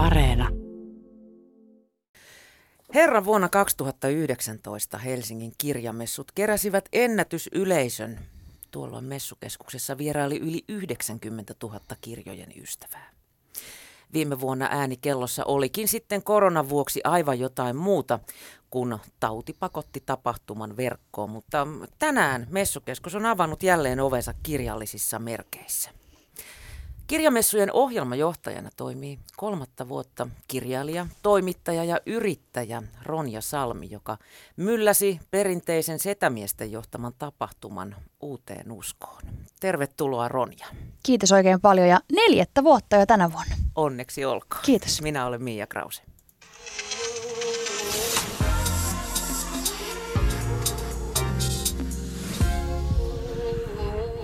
[0.00, 0.48] Areena.
[2.94, 8.18] Herra vuonna 2019 Helsingin kirjamessut keräsivät ennätysyleisön.
[8.70, 13.10] Tuolloin messukeskuksessa vieraili yli 90 000 kirjojen ystävää.
[14.12, 18.18] Viime vuonna äänikellossa olikin sitten koronan vuoksi aivan jotain muuta,
[18.70, 21.66] kun tauti pakotti tapahtuman verkkoon, mutta
[21.98, 25.99] tänään messukeskus on avannut jälleen ovensa kirjallisissa merkeissä.
[27.10, 34.18] Kirjamessujen ohjelmajohtajana toimii kolmatta vuotta kirjailija, toimittaja ja yrittäjä Ronja Salmi, joka
[34.56, 39.22] mylläsi perinteisen setämiesten johtaman tapahtuman uuteen uskoon.
[39.60, 40.66] Tervetuloa Ronja.
[41.02, 43.54] Kiitos oikein paljon ja neljättä vuotta jo tänä vuonna.
[43.74, 44.62] Onneksi olkoon.
[44.64, 45.02] Kiitos.
[45.02, 46.02] Minä olen Miia Krause.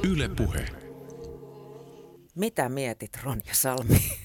[0.03, 0.76] Yle Puhe.
[2.37, 4.19] Mitä mietit Ronja Salmi?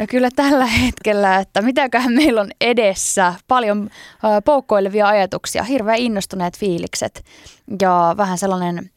[0.00, 3.34] No kyllä tällä hetkellä, että mitäköhän meillä on edessä.
[3.48, 3.90] Paljon
[4.44, 7.24] poukkoilevia ajatuksia, hirveän innostuneet fiilikset
[7.80, 8.90] ja vähän sellainen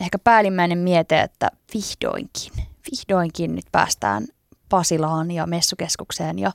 [0.00, 2.52] ehkä päällimmäinen miete, että vihdoinkin,
[2.90, 4.26] vihdoinkin nyt päästään
[4.68, 6.52] Pasilaan ja messukeskukseen ja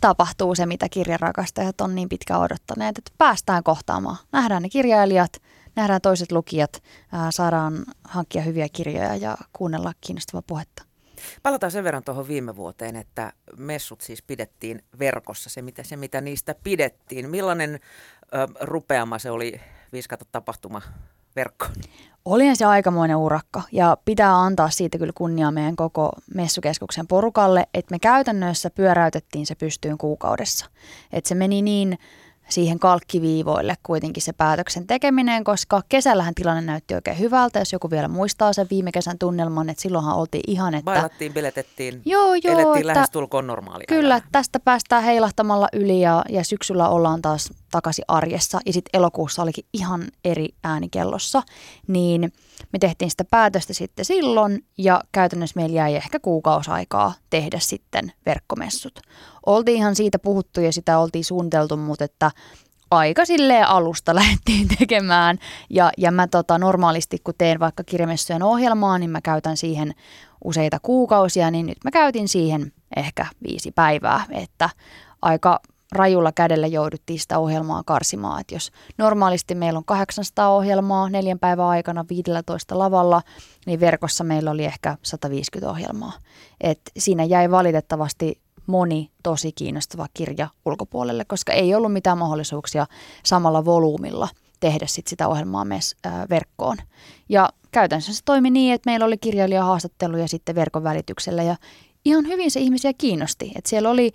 [0.00, 4.16] tapahtuu se, mitä kirjarakastajat on niin pitkään odottaneet, että päästään kohtaamaan.
[4.32, 5.42] Nähdään ne kirjailijat,
[5.76, 6.82] nähdään toiset lukijat,
[7.30, 10.82] saadaan hankkia hyviä kirjoja ja kuunnella kiinnostavaa puhetta.
[11.42, 16.20] Palataan sen verran tuohon viime vuoteen, että messut siis pidettiin verkossa, se mitä, se mitä
[16.20, 17.30] niistä pidettiin.
[17.30, 19.60] Millainen ö, rupeama se oli
[19.92, 20.82] viskata tapahtuma
[21.36, 21.72] verkkoon?
[22.24, 27.94] Olihan se aikamoinen urakka ja pitää antaa siitä kyllä kunniaa meidän koko messukeskuksen porukalle, että
[27.94, 30.66] me käytännössä pyöräytettiin se pystyyn kuukaudessa.
[31.12, 31.98] Että se meni niin
[32.48, 38.08] siihen kalkkiviivoille kuitenkin se päätöksen tekeminen, koska kesällähän tilanne näytti oikein hyvältä, jos joku vielä
[38.08, 40.84] muistaa sen viime kesän tunnelman, että silloinhan oltiin ihan, että...
[40.84, 43.84] Bailattiin, biletettiin, Joo, joo, elettiin että- lähes tulkoon normaalia.
[43.88, 44.28] Kyllä, elämää.
[44.32, 48.60] tästä päästään heilahtamalla yli ja, ja syksyllä ollaan taas takaisin arjessa.
[48.66, 51.42] Ja sitten elokuussa olikin ihan eri ääni kellossa.
[51.86, 52.32] Niin
[52.72, 59.00] me tehtiin sitä päätöstä sitten silloin ja käytännössä meillä jäi ehkä kuukausaikaa tehdä sitten verkkomessut.
[59.46, 62.30] Oltiin ihan siitä puhuttu ja sitä oltiin suunniteltu, mutta että
[62.90, 65.38] aika silleen alusta lähdettiin tekemään.
[65.70, 69.94] Ja, ja mä tota, normaalisti, kun teen vaikka kirjamessujen ohjelmaa, niin mä käytän siihen
[70.44, 74.70] useita kuukausia, niin nyt mä käytin siihen ehkä viisi päivää, että
[75.22, 75.60] aika
[75.94, 78.40] rajulla kädellä jouduttiin sitä ohjelmaa karsimaan.
[78.40, 83.22] Että jos normaalisti meillä on 800 ohjelmaa neljän päivän aikana 15 lavalla,
[83.66, 86.12] niin verkossa meillä oli ehkä 150 ohjelmaa.
[86.60, 92.86] Et siinä jäi valitettavasti moni tosi kiinnostava kirja ulkopuolelle, koska ei ollut mitään mahdollisuuksia
[93.24, 94.28] samalla volyymilla
[94.60, 95.66] tehdä sit sitä ohjelmaa
[96.06, 96.76] äh, verkkoon.
[97.28, 101.56] Ja käytännössä se toimi niin, että meillä oli kirjailijahaastatteluja sitten verkon välityksellä ja
[102.04, 103.52] ihan hyvin se ihmisiä kiinnosti.
[103.56, 104.12] Et siellä oli,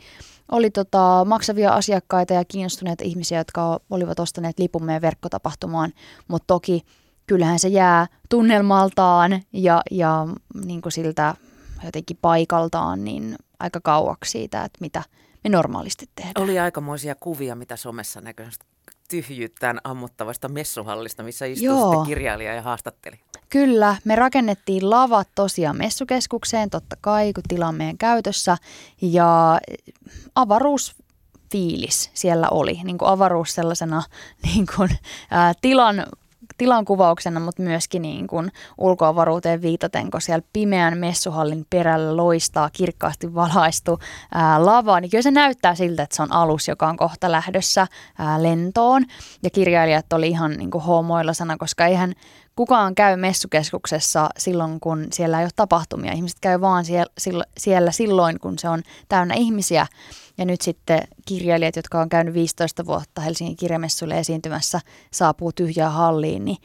[0.51, 5.93] oli tota maksavia asiakkaita ja kiinnostuneita ihmisiä, jotka olivat ostaneet lipun meidän verkkotapahtumaan,
[6.27, 6.81] mutta toki
[7.27, 10.27] kyllähän se jää tunnelmaltaan ja, ja
[10.65, 11.35] niin kuin siltä
[11.85, 15.03] jotenkin paikaltaan niin aika kauaksi siitä, että mitä
[15.43, 16.43] me normaalisti tehdään.
[16.43, 18.45] Oli aikamoisia kuvia, mitä somessa näkyy
[19.09, 23.19] tyhjyyttään ammottavasta messuhallista, missä sitten kirjailija ja haastatteli.
[23.49, 28.57] Kyllä, me rakennettiin lavat tosiaan messukeskukseen, totta kai, kun tila on meidän käytössä.
[29.01, 29.59] Ja
[30.35, 34.03] avaruusfiilis siellä oli, niin kuin avaruus sellaisena
[34.53, 34.89] niin kuin,
[35.31, 36.05] ää, tilan
[36.59, 43.35] tilan kuvauksena, mutta myöskin niin kuin ulkoavaruuteen viitaten, kun siellä pimeän messuhallin perällä loistaa kirkkaasti
[43.35, 43.99] valaistu
[44.33, 47.87] ää, lava, niin kyllä se näyttää siltä, että se on alus, joka on kohta lähdössä
[48.17, 49.05] ää, lentoon.
[49.43, 52.13] Ja kirjailijat oli ihan niin kuin hoomoilla sana, koska eihän
[52.55, 56.13] kukaan käy messukeskuksessa silloin, kun siellä ei ole tapahtumia.
[56.13, 59.87] Ihmiset käy vaan siellä, siellä silloin, kun se on täynnä ihmisiä.
[60.39, 64.79] Ja nyt sitten kirjailijat, jotka on käynyt 15 vuotta Helsingin kirjamessuille esiintymässä,
[65.11, 66.57] saapuu tyhjään halliin, niin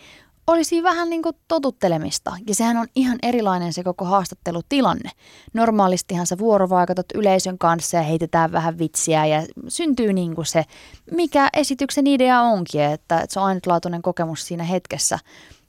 [0.46, 2.32] olisi vähän niin kuin totuttelemista.
[2.46, 5.10] Ja sehän on ihan erilainen se koko haastattelutilanne.
[5.54, 10.64] Normaalistihan sä vuorovaikutat yleisön kanssa ja heitetään vähän vitsiä ja syntyy niin kuin se,
[11.10, 15.19] mikä esityksen idea onkin, että se on ainutlaatuinen kokemus siinä hetkessä.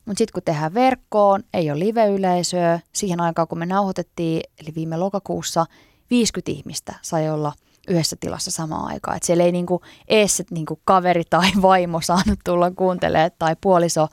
[0.06, 4.98] Mutta sitten kun tehdään verkkoon, ei ole live-yleisöä, siihen aikaan kun me nauhoitettiin, eli viime
[4.98, 5.66] lokakuussa,
[6.10, 7.54] 50 ihmistä sai olla
[7.88, 9.18] yhdessä tilassa samaan aikaan.
[9.18, 14.08] Et siellä ei niinku ees niinku kaveri tai vaimo saanut tulla kuuntelemaan tai puoliso,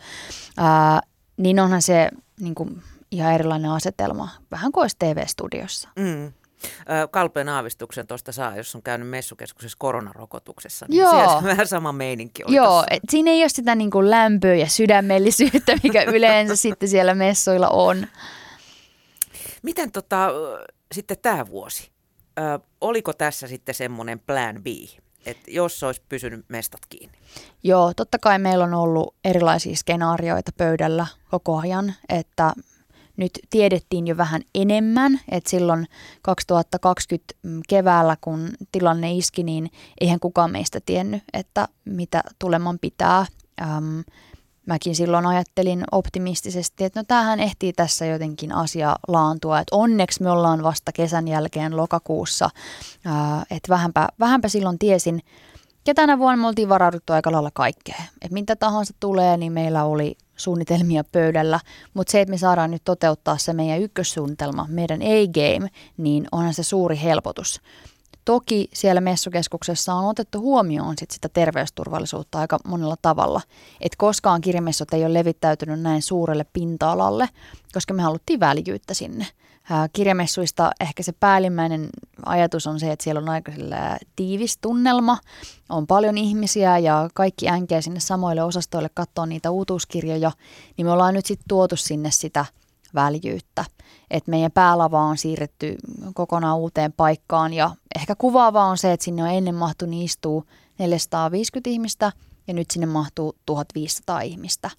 [0.57, 1.01] ää,
[1.37, 2.09] niin onhan se
[2.41, 2.69] niinku
[3.11, 5.89] ihan erilainen asetelma, vähän kuin olisi TV-studiossa.
[5.97, 6.33] Mm.
[7.11, 10.87] Kalpeen aavistuksen tuosta saa, jos on käynyt messukeskuksessa koronarokotuksessa.
[10.89, 11.11] Niin Joo.
[11.11, 12.87] Siellä vähän sama meininki oli Joo, tossa.
[12.91, 18.07] et siinä ei ole sitä niinku lämpöä ja sydämellisyyttä, mikä yleensä sitten siellä messuilla on.
[19.63, 20.29] Miten tota,
[20.93, 21.92] sitten tämä vuosi?
[22.39, 24.67] Ö, oliko tässä sitten semmoinen plan B,
[25.27, 27.19] että jos olisi pysynyt mestat kiinni?
[27.63, 32.53] Joo, totta kai meillä on ollut erilaisia skenaarioita pöydällä koko ajan, että
[33.17, 35.87] nyt tiedettiin jo vähän enemmän, että silloin
[36.23, 37.35] 2020
[37.69, 39.71] keväällä, kun tilanne iski, niin
[40.01, 43.27] eihän kukaan meistä tiennyt, että mitä tuleman pitää.
[44.67, 50.31] Mäkin silloin ajattelin optimistisesti, että no tämähän ehtii tässä jotenkin asia laantua, että onneksi me
[50.31, 52.51] ollaan vasta kesän jälkeen lokakuussa,
[53.51, 55.23] että vähänpä, vähänpä silloin tiesin,
[55.87, 58.03] ja tänä vuonna me oltiin varauduttu aika lailla kaikkeen.
[58.23, 61.61] Että mitä tahansa tulee, niin meillä oli suunnitelmia pöydällä,
[61.95, 66.63] mutta se, että me saadaan nyt toteuttaa se meidän ykkössuunnitelma, meidän A-game, niin onhan se
[66.63, 67.61] suuri helpotus.
[68.25, 73.41] Toki siellä messukeskuksessa on otettu huomioon sit sitä terveysturvallisuutta aika monella tavalla.
[73.81, 77.29] Että koskaan kirjamessut ei ole levittäytynyt näin suurelle pinta-alalle,
[77.73, 79.27] koska me haluttiin väljyyttä sinne.
[79.93, 81.89] Kirjamessuista ehkä se päällimmäinen
[82.27, 83.53] ajatus on se, että siellä on aika
[84.17, 85.19] tiivis tunnelma,
[85.69, 90.33] on paljon ihmisiä ja kaikki änkeä sinne samoille osastoille katsoa niitä uutuuskirjoja,
[90.77, 92.45] niin me ollaan nyt sitten tuotu sinne sitä
[92.95, 93.65] väljyyttä.
[94.11, 95.77] Että meidän päälava on siirretty
[96.15, 100.45] kokonaan uuteen paikkaan ja ehkä kuvaavaa on se, että sinne on ennen mahtunut istuu
[100.79, 102.13] 450 ihmistä
[102.47, 104.71] ja nyt sinne mahtuu 1500 ihmistä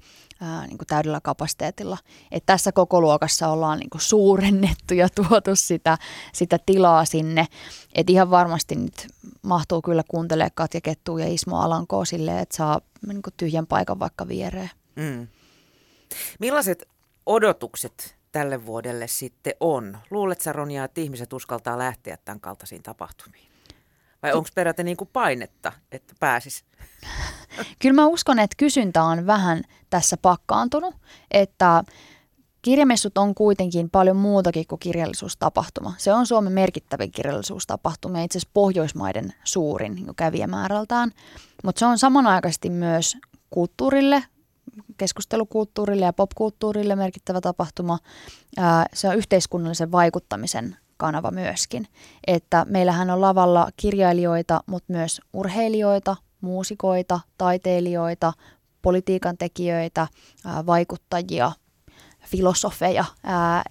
[0.41, 1.97] ää, niin kuin täydellä kapasiteetilla.
[2.31, 5.97] Et tässä koko luokassa ollaan niin kuin suurennettu ja tuotu sitä,
[6.33, 7.47] sitä tilaa sinne.
[7.95, 9.07] Et ihan varmasti nyt
[9.41, 13.99] mahtuu kyllä kuuntelemaan Katja Kettua ja Ismo Alankoa silleen, että saa niin kuin tyhjän paikan
[13.99, 14.71] vaikka viereen.
[14.95, 15.27] Mm.
[16.39, 16.87] Millaiset
[17.25, 19.97] odotukset tälle vuodelle sitten on?
[20.11, 23.47] Luuletko Ronja, että ihmiset uskaltaa lähteä tämän kaltaisiin tapahtumiin?
[24.23, 26.65] Vai onko peräti niin kuin painetta, että pääsis?
[27.81, 30.95] Kyllä mä uskon, että kysyntä on vähän tässä pakkaantunut,
[31.31, 31.83] että
[32.63, 35.93] Kirjamessut on kuitenkin paljon muutakin kuin kirjallisuustapahtuma.
[35.97, 41.11] Se on Suomen merkittävin kirjallisuustapahtuma ja itse asiassa Pohjoismaiden suurin niin kävijämäärältään.
[41.63, 43.17] Mutta se on samanaikaisesti myös
[43.49, 44.23] kulttuurille,
[44.97, 47.99] keskustelukulttuurille ja popkulttuurille merkittävä tapahtuma.
[48.93, 51.87] Se on yhteiskunnallisen vaikuttamisen kanava myöskin.
[52.27, 58.33] Että meillähän on lavalla kirjailijoita, mutta myös urheilijoita, muusikoita, taiteilijoita,
[58.81, 60.07] politiikan tekijöitä,
[60.65, 61.51] vaikuttajia,
[62.25, 63.05] filosofeja,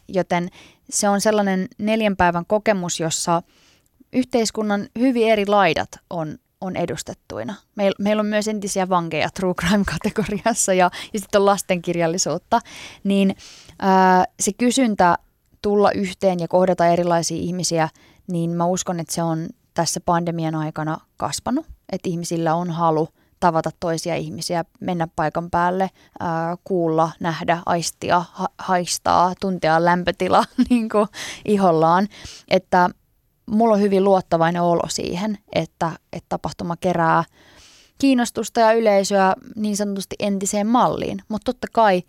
[0.08, 0.48] joten
[0.90, 3.42] se on sellainen neljän päivän kokemus, jossa
[4.12, 7.54] yhteiskunnan hyvin eri laidat on, on edustettuina.
[7.76, 12.60] Meil, meillä on myös entisiä vankeja True Crime-kategoriassa ja, ja sitten on lastenkirjallisuutta,
[13.04, 13.36] niin
[13.78, 15.18] ää, se kysyntä
[15.62, 17.88] tulla yhteen ja kohdata erilaisia ihmisiä,
[18.26, 23.08] niin mä uskon, että se on tässä pandemian aikana kasvanut, että ihmisillä on halu
[23.40, 30.88] tavata toisia ihmisiä, mennä paikan päälle, ää, kuulla, nähdä, aistia, ha- haistaa, tuntea lämpötila niin
[30.88, 31.08] kuin
[31.44, 32.08] ihollaan.
[32.48, 32.90] Että
[33.46, 37.24] mulla on hyvin luottavainen olo siihen, että, että tapahtuma kerää
[37.98, 41.18] kiinnostusta ja yleisöä niin sanotusti entiseen malliin.
[41.28, 42.02] Mutta totta kai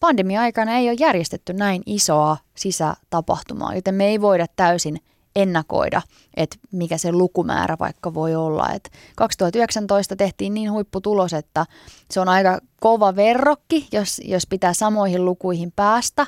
[0.00, 4.98] pandemia-aikana ei ole järjestetty näin isoa sisätapahtumaa, joten me ei voida täysin–
[5.36, 6.02] ennakoida,
[6.36, 8.72] että mikä se lukumäärä vaikka voi olla.
[8.72, 11.66] Et 2019 tehtiin niin huipputulos, että
[12.10, 16.26] se on aika kova verrokki, jos, jos pitää samoihin lukuihin päästä,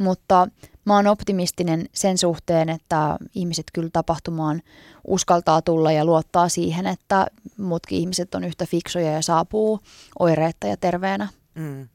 [0.00, 0.48] mutta
[0.88, 4.62] mä oon optimistinen sen suhteen, että ihmiset kyllä tapahtumaan
[5.04, 7.26] uskaltaa tulla ja luottaa siihen, että
[7.58, 9.80] muutkin ihmiset on yhtä fiksoja ja saapuu
[10.18, 11.28] oireetta ja terveenä.
[11.54, 11.88] Mm.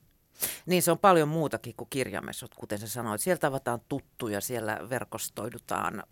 [0.65, 3.21] Niin se on paljon muutakin kuin kirjamessut, kuten sä sanoit.
[3.21, 6.03] Sieltä avataan tuttuja, siellä verkostoidutaan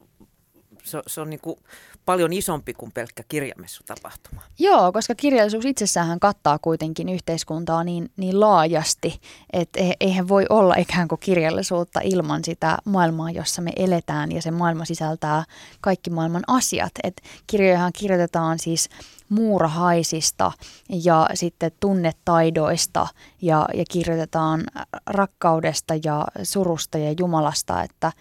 [0.84, 1.60] se, se on niin kuin
[2.06, 4.42] paljon isompi kuin pelkkä kirjamessutapahtuma.
[4.60, 9.22] Joo, koska kirjallisuus itsessään kattaa kuitenkin yhteiskuntaa niin, niin laajasti,
[9.54, 14.42] että e, eihän voi olla ikään kuin kirjallisuutta ilman sitä maailmaa, jossa me eletään ja
[14.42, 15.44] se maailma sisältää
[15.82, 16.92] kaikki maailman asiat.
[17.04, 18.90] Et kirjojahan kirjoitetaan siis
[19.30, 20.52] muurahaisista
[20.90, 23.08] ja sitten tunnetaidoista
[23.42, 24.64] ja, ja kirjoitetaan
[25.06, 28.12] rakkaudesta ja surusta ja Jumalasta, että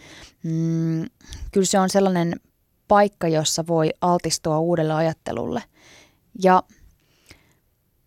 [0.42, 1.04] mm,
[1.52, 2.40] kyllä se on sellainen
[2.90, 5.62] paikka, jossa voi altistua uudelle ajattelulle.
[6.42, 6.62] Ja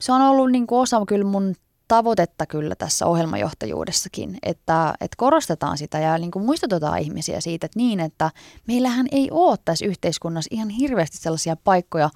[0.01, 1.55] se on ollut niin kuin osa kyllä mun
[1.87, 7.79] tavoitetta kyllä tässä ohjelmajohtajuudessakin, että, että korostetaan sitä ja niin kuin muistutetaan ihmisiä siitä, että
[7.79, 8.31] niin, että
[8.67, 12.09] meillähän ei ole tässä yhteiskunnassa ihan hirveästi sellaisia paikkoja,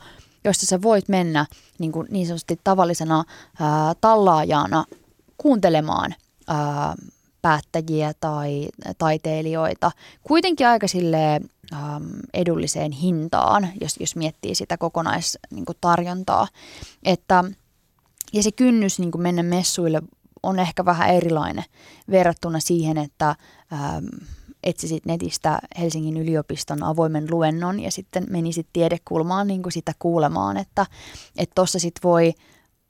[0.44, 1.46] joista sä voit mennä
[1.80, 3.24] niin, kuin niin sanotusti tavallisena
[3.60, 4.86] ää, tallaajana
[5.38, 6.16] kuuntelemaan
[6.48, 6.96] ää,
[7.48, 9.92] päättäjiä tai taiteilijoita.
[10.24, 16.48] Kuitenkin aika silleen ähm, edulliseen hintaan, jos, jos miettii sitä kokonaistarjontaa.
[16.51, 17.44] Niin että,
[18.34, 20.01] ja se kynnys niin kuin mennä messuille
[20.44, 21.63] on ehkä vähän erilainen
[22.12, 23.36] verrattuna siihen, että
[23.74, 24.06] ähm,
[24.63, 30.86] etsisit netistä Helsingin yliopiston avoimen luennon ja sitten menisit tiedekulmaan niin kuin sitä kuulemaan, että
[31.56, 32.34] tuossa sitten voi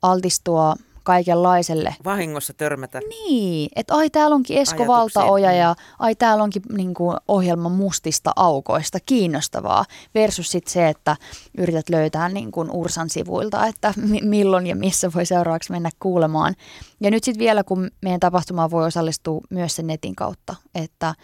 [0.02, 0.76] altistua–
[1.08, 1.96] kaikenlaiselle.
[2.04, 3.00] Vahingossa törmätä.
[3.08, 8.32] Niin, että ai täällä onkin Esko Valtaoja ja ai täällä onkin niin kuin, ohjelma mustista
[8.36, 9.84] aukoista, kiinnostavaa.
[10.14, 11.16] Versus sitten se, että
[11.58, 16.54] yrität löytää niin kuin Ursan sivuilta, että milloin ja missä voi seuraavaksi mennä kuulemaan.
[17.00, 21.14] Ja nyt sitten vielä, kun meidän tapahtumaan voi osallistua myös sen netin kautta, että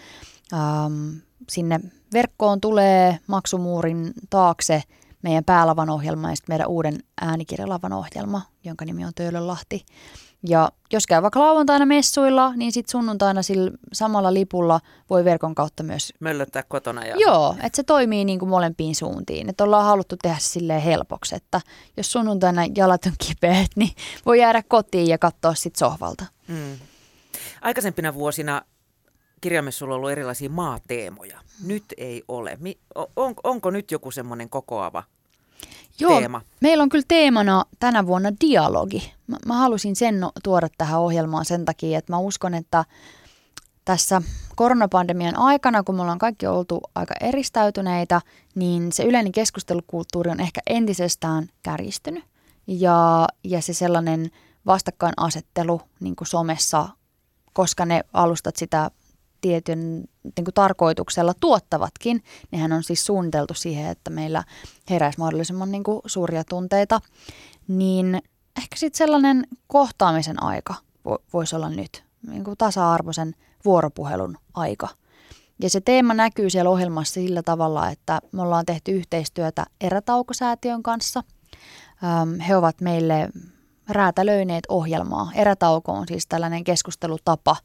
[0.53, 1.09] ähm,
[1.50, 1.81] sinne
[2.12, 4.83] verkkoon tulee maksumuurin taakse–
[5.25, 9.85] meidän päälavan ohjelma ja sitten meidän uuden äänikirjalavan ohjelma, jonka nimi on Töölönlahti.
[10.49, 15.83] Ja jos käy vaikka lauantaina messuilla, niin sitten sunnuntaina sillä samalla lipulla voi verkon kautta
[15.83, 16.12] myös...
[16.21, 17.07] Möllöttää kotona.
[17.07, 17.14] Ja...
[17.19, 19.49] Joo, että se toimii niin kuin molempiin suuntiin.
[19.49, 21.61] Että ollaan haluttu tehdä se silleen helpoksi, että
[21.97, 23.90] jos sunnuntaina jalat on kipeät, niin
[24.26, 26.25] voi jäädä kotiin ja katsoa sitten sohvalta.
[26.49, 26.78] Mm.
[27.62, 28.62] Aikaisempina vuosina
[29.40, 31.40] kirjamessulla on ollut erilaisia maateemoja.
[31.64, 32.59] Nyt ei ole.
[33.16, 35.02] On, onko nyt joku semmoinen kokoava
[36.01, 36.41] Joo, teema?
[36.61, 39.13] meillä on kyllä teemana tänä vuonna dialogi.
[39.27, 42.85] Mä, mä halusin sen tuoda tähän ohjelmaan sen takia, että mä uskon, että
[43.85, 44.23] tässä
[44.57, 48.21] koronapandemian aikana, kun me ollaan kaikki oltu aika eristäytyneitä,
[48.55, 52.25] niin se yleinen keskustelukulttuuri on ehkä entisestään kärjistynyt.
[52.67, 54.31] Ja, ja se sellainen
[54.67, 56.89] vastakkainasettelu niin kuin somessa,
[57.53, 58.91] koska ne alustat sitä
[59.45, 60.05] tietyn
[60.37, 64.45] niin kuin tarkoituksella tuottavatkin, nehän on siis suunniteltu siihen, että meillä
[64.91, 67.01] heräisi mahdollisimman niin kuin suuria tunteita,
[67.69, 68.23] niin
[68.57, 70.75] ehkä sitten sellainen kohtaamisen aika
[71.33, 73.35] voisi olla nyt, niin kuin tasa-arvoisen
[73.65, 74.89] vuoropuhelun aika.
[75.63, 81.23] Ja se teema näkyy siellä ohjelmassa sillä tavalla, että me ollaan tehty yhteistyötä Erätaukosäätiön kanssa.
[82.49, 83.29] He ovat meille
[83.88, 85.31] räätälöineet ohjelmaa.
[85.35, 87.57] Erätauko on siis tällainen keskustelutapa,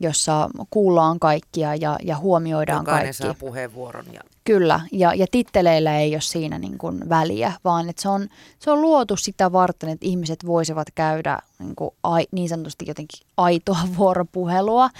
[0.00, 3.22] jossa kuullaan kaikkia ja, ja huomioidaan Jokainen kaikki.
[3.22, 4.04] saa puheenvuoron.
[4.12, 4.20] Ja...
[4.44, 8.70] Kyllä, ja, ja titteleillä ei ole siinä niin kuin väliä, vaan että se, on, se
[8.70, 13.78] on luotu sitä varten, että ihmiset voisivat käydä niin, kuin ai, niin sanotusti jotenkin aitoa
[13.98, 14.90] vuoropuhelua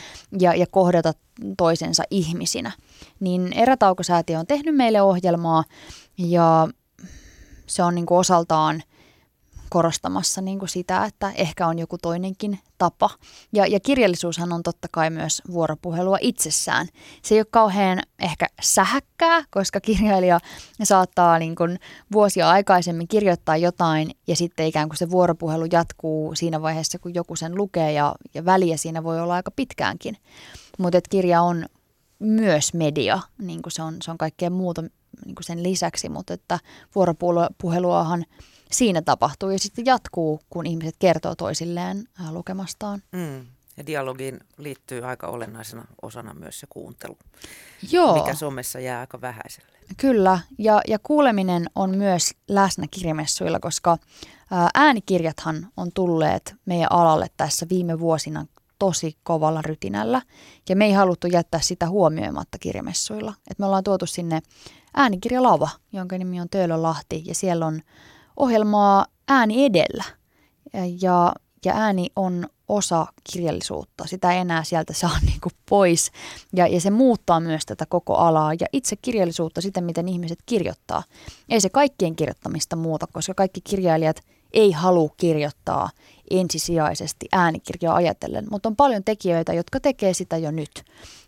[0.40, 1.12] ja, ja kohdata
[1.56, 2.72] toisensa ihmisinä.
[3.20, 5.64] Niin Erätaukosäätiö on tehnyt meille ohjelmaa
[6.18, 6.68] ja
[7.66, 8.82] se on niin kuin osaltaan–
[9.70, 13.10] korostamassa niin kuin sitä, että ehkä on joku toinenkin tapa.
[13.52, 16.88] Ja, ja kirjallisuushan on totta kai myös vuoropuhelua itsessään.
[17.22, 20.40] Se ei ole kauhean ehkä sähäkkää, koska kirjailija
[20.82, 21.78] saattaa niin kuin
[22.12, 27.36] vuosia aikaisemmin kirjoittaa jotain ja sitten ikään kuin se vuoropuhelu jatkuu siinä vaiheessa, kun joku
[27.36, 30.16] sen lukee ja, ja väliä siinä voi olla aika pitkäänkin.
[30.78, 31.66] Mutta kirja on
[32.18, 34.82] myös media, niin kuin se, on, se on kaikkea muuta
[35.24, 36.58] niin kuin sen lisäksi, mutta että
[36.94, 38.24] vuoropuheluahan–
[38.72, 43.02] siinä tapahtuu ja sitten jatkuu, kun ihmiset kertoo toisilleen äh, lukemastaan.
[43.12, 43.46] Mm.
[43.76, 47.18] Ja dialogiin liittyy aika olennaisena osana myös se kuuntelu,
[47.90, 48.14] Joo.
[48.14, 49.76] mikä somessa jää aika vähäiselle.
[49.96, 53.98] Kyllä, ja, ja kuuleminen on myös läsnä kirjamessuilla, koska
[54.50, 58.46] ää, äänikirjathan on tulleet meidän alalle tässä viime vuosina
[58.78, 60.22] tosi kovalla rytinällä,
[60.68, 63.34] ja me ei haluttu jättää sitä huomioimatta kirjamessuilla.
[63.50, 64.40] Et me ollaan tuotu sinne
[64.94, 67.80] äänikirjalava, jonka nimi on Töölölahti, ja siellä on
[68.36, 70.04] ohjelmaa ääni edellä.
[71.00, 71.32] Ja,
[71.64, 74.06] ja ääni on osa kirjallisuutta.
[74.06, 76.10] Sitä ei enää sieltä saa niin kuin pois.
[76.52, 81.02] Ja, ja se muuttaa myös tätä koko alaa ja itse kirjallisuutta, sitä miten ihmiset kirjoittaa.
[81.48, 84.20] Ei se kaikkien kirjoittamista muuta, koska kaikki kirjailijat
[84.52, 85.90] ei halua kirjoittaa
[86.30, 90.84] ensisijaisesti äänikirjaa ajatellen, mutta on paljon tekijöitä, jotka tekee sitä jo nyt.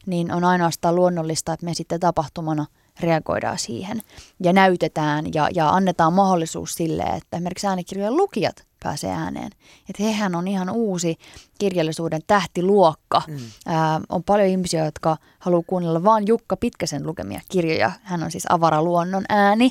[0.07, 2.67] Niin on ainoastaan luonnollista, että me sitten tapahtumana–
[3.01, 4.01] reagoidaan siihen
[4.43, 9.51] ja näytetään ja, ja annetaan mahdollisuus sille, että esimerkiksi äänikirjojen lukijat pääsee ääneen.
[9.89, 11.17] Että hehän on ihan uusi
[11.59, 13.23] kirjallisuuden tähtiluokka.
[13.27, 13.37] Mm.
[13.67, 17.93] Ää, on paljon ihmisiä, jotka haluaa kuunnella vain Jukka Pitkäsen lukemia kirjoja.
[18.03, 19.71] Hän on siis avaraluonnon ääni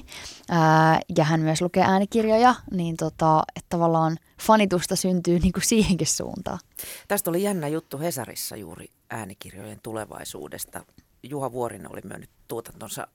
[0.49, 6.07] ää, ja hän myös lukee äänikirjoja, niin tota, että tavallaan fanitusta syntyy niin kuin siihenkin
[6.07, 6.59] suuntaan.
[7.07, 10.83] Tästä oli jännä juttu Hesarissa juuri äänikirjojen tulevaisuudesta.
[11.23, 13.07] Juha Vuorinen oli myönnyt tuotantonsa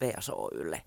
[0.00, 0.82] VSOYlle.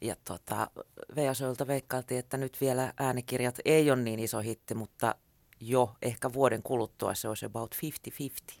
[0.00, 0.70] Ja tota,
[1.16, 5.14] VSOylta veikkailtiin, että nyt vielä äänikirjat ei ole niin iso hitti, mutta
[5.60, 7.76] jo ehkä vuoden kuluttua se olisi about
[8.52, 8.54] 50-50.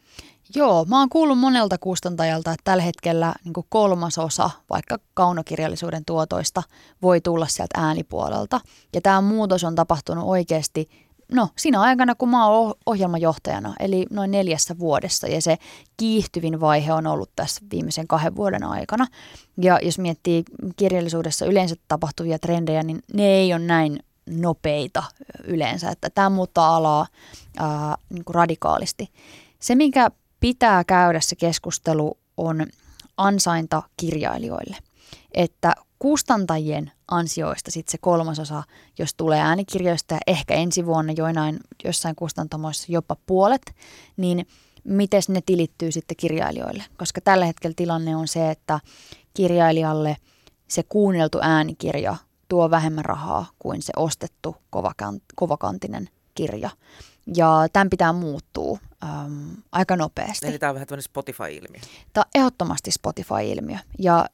[0.54, 6.62] Joo, mä oon kuullut monelta kustantajalta, että tällä hetkellä niin kolmasosa vaikka kaunokirjallisuuden tuotoista
[7.02, 8.60] voi tulla sieltä äänipuolelta.
[8.92, 10.88] Ja tämä muutos on tapahtunut oikeasti
[11.32, 15.58] no siinä aikana, kun mä oon ohjelmajohtajana, eli noin neljässä vuodessa, ja se
[15.96, 19.06] kiihtyvin vaihe on ollut tässä viimeisen kahden vuoden aikana.
[19.62, 20.44] Ja jos miettii
[20.76, 25.02] kirjallisuudessa yleensä tapahtuvia trendejä, niin ne ei ole näin nopeita
[25.44, 27.06] yleensä, että tämä muuttaa alaa
[27.56, 29.08] ää, niin kuin radikaalisti.
[29.60, 32.66] Se, mikä pitää käydä se keskustelu on
[33.16, 34.76] ansainta kirjailijoille.
[35.34, 35.74] Että
[36.04, 38.62] kustantajien ansioista sitten se kolmasosa,
[38.98, 43.62] jos tulee äänikirjoista ja ehkä ensi vuonna joinain, jossain kustantamoissa jopa puolet,
[44.16, 44.46] niin
[44.84, 46.84] miten ne tilittyy sitten kirjailijoille.
[46.96, 48.80] Koska tällä hetkellä tilanne on se, että
[49.34, 50.16] kirjailijalle
[50.68, 52.16] se kuunneltu äänikirja
[52.48, 54.56] tuo vähemmän rahaa kuin se ostettu
[55.34, 56.70] kovakantinen kirja.
[57.36, 60.46] Ja tämän pitää muuttua äm, aika nopeasti.
[60.46, 61.80] Eli tämä on vähän tämmöinen Spotify-ilmiö.
[62.12, 63.78] Tämä on ehdottomasti Spotify-ilmiö.
[63.98, 64.26] Ja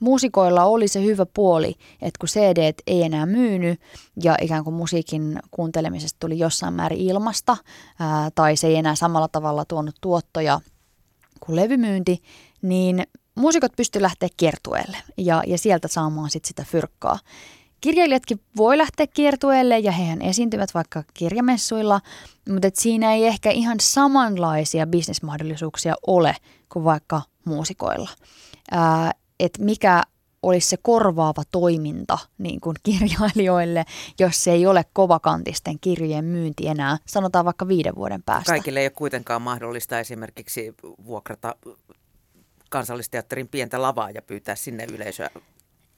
[0.00, 3.80] muusikoilla oli se hyvä puoli, että kun CD ei enää myynyt
[4.22, 7.56] ja ikään kuin musiikin kuuntelemisesta tuli jossain määrin ilmasta
[7.98, 10.60] ää, tai se ei enää samalla tavalla tuonut tuottoja
[11.40, 12.22] kuin levymyynti,
[12.62, 17.18] niin muusikot pystyivät lähteä kiertueelle ja, ja sieltä saamaan sit sitä fyrkkaa.
[17.80, 22.00] Kirjailijatkin voi lähteä kiertueelle ja hehän esiintyvät vaikka kirjamessuilla,
[22.48, 26.36] mutta et siinä ei ehkä ihan samanlaisia bisnesmahdollisuuksia ole
[26.68, 28.10] kuin vaikka muusikoilla.
[28.70, 30.02] Ää, et mikä
[30.42, 33.84] olisi se korvaava toiminta niin kuin kirjailijoille,
[34.18, 38.52] jos se ei ole kovakantisten kirjojen myynti enää, sanotaan vaikka viiden vuoden päästä.
[38.52, 41.54] Kaikille ei ole kuitenkaan mahdollista esimerkiksi vuokrata
[42.70, 45.30] kansallisteatterin pientä lavaa ja pyytää sinne yleisöä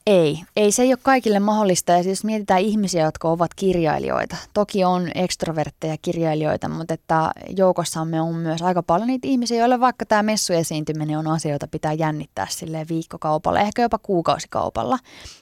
[0.07, 1.91] ei, ei se ei ole kaikille mahdollista.
[1.91, 4.35] Ja siis mietitään ihmisiä, jotka ovat kirjailijoita.
[4.53, 10.05] Toki on ekstrovertteja kirjailijoita, mutta että joukossamme on myös aika paljon niitä ihmisiä, joille vaikka
[10.05, 14.99] tämä messuesiintyminen on asia, jota pitää jännittää sille viikkokaupalla, ehkä jopa kuukausikaupalla.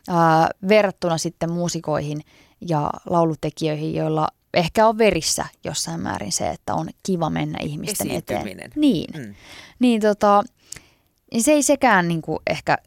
[0.09, 2.21] Ää, verrattuna sitten muusikoihin
[2.69, 8.71] ja laulutekijöihin, joilla ehkä on verissä jossain määrin se, että on kiva mennä ihmisten eteen.
[8.75, 9.35] Niin, mm.
[9.79, 10.43] niin tota,
[11.39, 12.77] se ei sekään niin kuin ehkä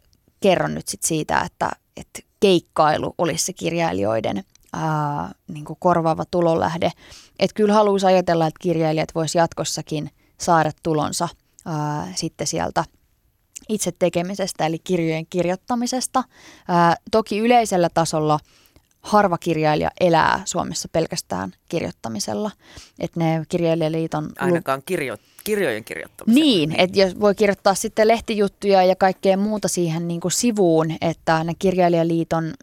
[0.40, 6.90] kerro nyt sit siitä, että, että keikkailu olisi se kirjailijoiden ää, niin kuin korvaava tulonlähde.
[7.38, 10.10] Että kyllä haluaisi ajatella, että kirjailijat voisivat jatkossakin
[10.40, 11.28] saada tulonsa
[11.66, 12.84] ää, sitten sieltä
[13.68, 16.24] itse tekemisestä, eli kirjojen kirjoittamisesta.
[16.68, 18.38] Ää, toki yleisellä tasolla–
[19.04, 22.50] harva kirjailija elää Suomessa pelkästään kirjoittamisella.
[22.98, 24.30] Että ne kirjailijaliiton...
[24.38, 26.44] Ainakaan kirjo, kirjojen kirjoittamisella.
[26.44, 31.44] Niin, että jos voi kirjoittaa sitten lehtijuttuja ja kaikkea muuta siihen niin kuin sivuun, että
[31.44, 32.54] ne kirjailijaliiton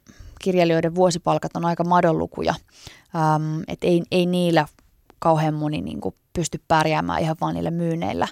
[0.41, 2.56] kirjailijoiden vuosipalkat on aika madonlukuja.
[3.15, 4.67] Ähm, että ei, ei niillä
[5.20, 8.28] kauhean moni niin kuin pysty pärjäämään ihan vaan niillä myynneillä.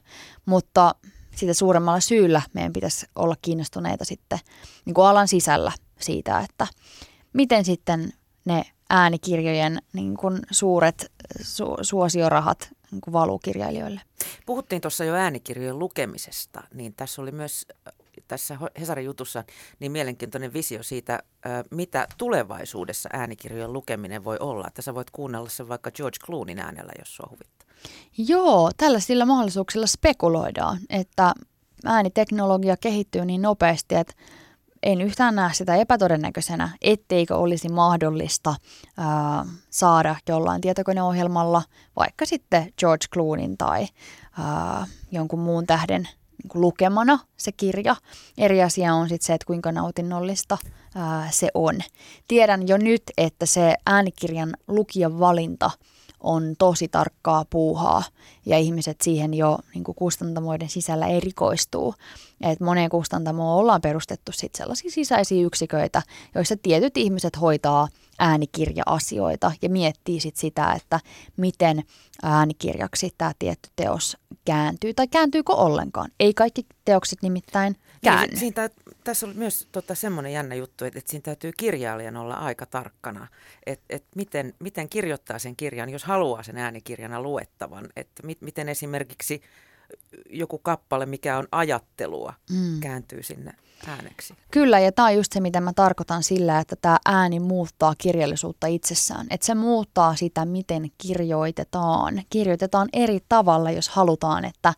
[0.46, 0.96] Mutta
[1.36, 4.40] sitä suuremmalla syyllä meidän pitäisi olla kiinnostuneita sitten
[4.86, 6.68] niin kuin alan sisällä siitä, että
[7.34, 8.14] miten sitten
[8.46, 14.02] ne äänikirjojen niin kuin suuret su- suosiorahat niin kuin valuu kirjailijoille.
[14.46, 17.68] Puhuttiin tuossa jo äänikirjojen lukemisesta, niin tässä oli myös
[18.28, 19.44] tässä Hesarin jutussa
[19.80, 21.20] niin mielenkiintoinen visio siitä,
[21.72, 24.68] mitä tulevaisuudessa äänikirjojen lukeminen voi olla.
[24.68, 27.70] Että sä voit kuunnella sen vaikka George Clooneyn äänellä, jos sua huvittaa.
[28.18, 31.34] Joo, tällaisilla mahdollisuuksilla spekuloidaan, että
[31.86, 34.14] ääniteknologia kehittyy niin nopeasti, että
[34.84, 38.56] en yhtään näe sitä epätodennäköisenä, etteikö olisi mahdollista
[38.98, 41.64] ää, saada jollain tietokoneohjelmalla
[41.96, 43.88] vaikka sitten George Clooneyn tai
[44.40, 46.04] ää, jonkun muun tähden
[46.44, 47.96] niin lukemana se kirja.
[48.38, 50.58] Eri asia on sitten se, että kuinka nautinnollista
[50.96, 51.80] ää, se on.
[52.28, 55.72] Tiedän jo nyt, että se äänikirjan lukijan valinta–
[56.20, 58.04] on tosi tarkkaa puuhaa
[58.46, 61.96] ja ihmiset siihen jo niin kuin kustantamoiden sisällä erikoistuu.
[62.42, 66.02] Et moneen kustantamoon ollaan perustettu sit sellaisia sisäisiä yksiköitä,
[66.36, 67.88] joissa tietyt ihmiset hoitaa
[68.20, 71.00] äänikirja-asioita ja miettii sit sitä, että
[71.38, 71.84] miten
[72.24, 76.12] äänikirjaksi tämä tietty teos kääntyy tai kääntyykö ollenkaan.
[76.20, 78.28] Ei kaikki teokset nimittäin käänny.
[78.28, 78.70] Niin, siinä
[79.10, 83.28] tässä on myös tota, semmoinen jännä juttu, että, että siinä täytyy kirjailijan olla aika tarkkana,
[83.66, 87.90] että, että miten, miten kirjoittaa sen kirjan, jos haluaa sen äänikirjana luettavan.
[87.96, 89.42] Että mit, miten esimerkiksi
[90.30, 92.80] joku kappale, mikä on ajattelua, mm.
[92.80, 93.54] kääntyy sinne
[93.88, 94.34] ääneksi.
[94.52, 98.68] Kyllä, ja tämä on just se, mitä mä tarkoitan sillä, että tämä ääni muuttaa kirjallisuutta
[98.68, 99.28] itsessään.
[99.30, 102.22] Että se muuttaa sitä, miten kirjoitetaan.
[102.30, 104.74] Kirjoitetaan eri tavalla, jos halutaan, että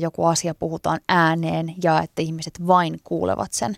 [0.00, 3.76] joku asia puhutaan ääneen ja että ihmiset vain kuulevat sen.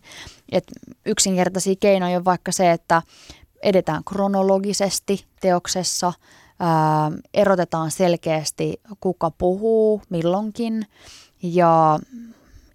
[0.52, 0.64] Et
[1.06, 3.02] yksinkertaisia keinoja on vaikka se, että
[3.62, 6.12] edetään kronologisesti teoksessa,
[7.34, 10.86] erotetaan selkeästi, kuka puhuu milloinkin
[11.42, 11.98] ja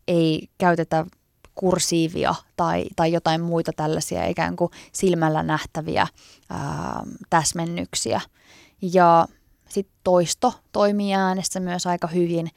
[0.07, 1.05] ei käytetä
[1.55, 6.07] kursiivia tai, tai jotain muita tällaisia ikään kuin silmällä nähtäviä
[6.49, 8.21] ää, täsmennyksiä.
[8.81, 9.27] Ja
[9.69, 12.49] sitten toisto toimii äänessä myös aika hyvin,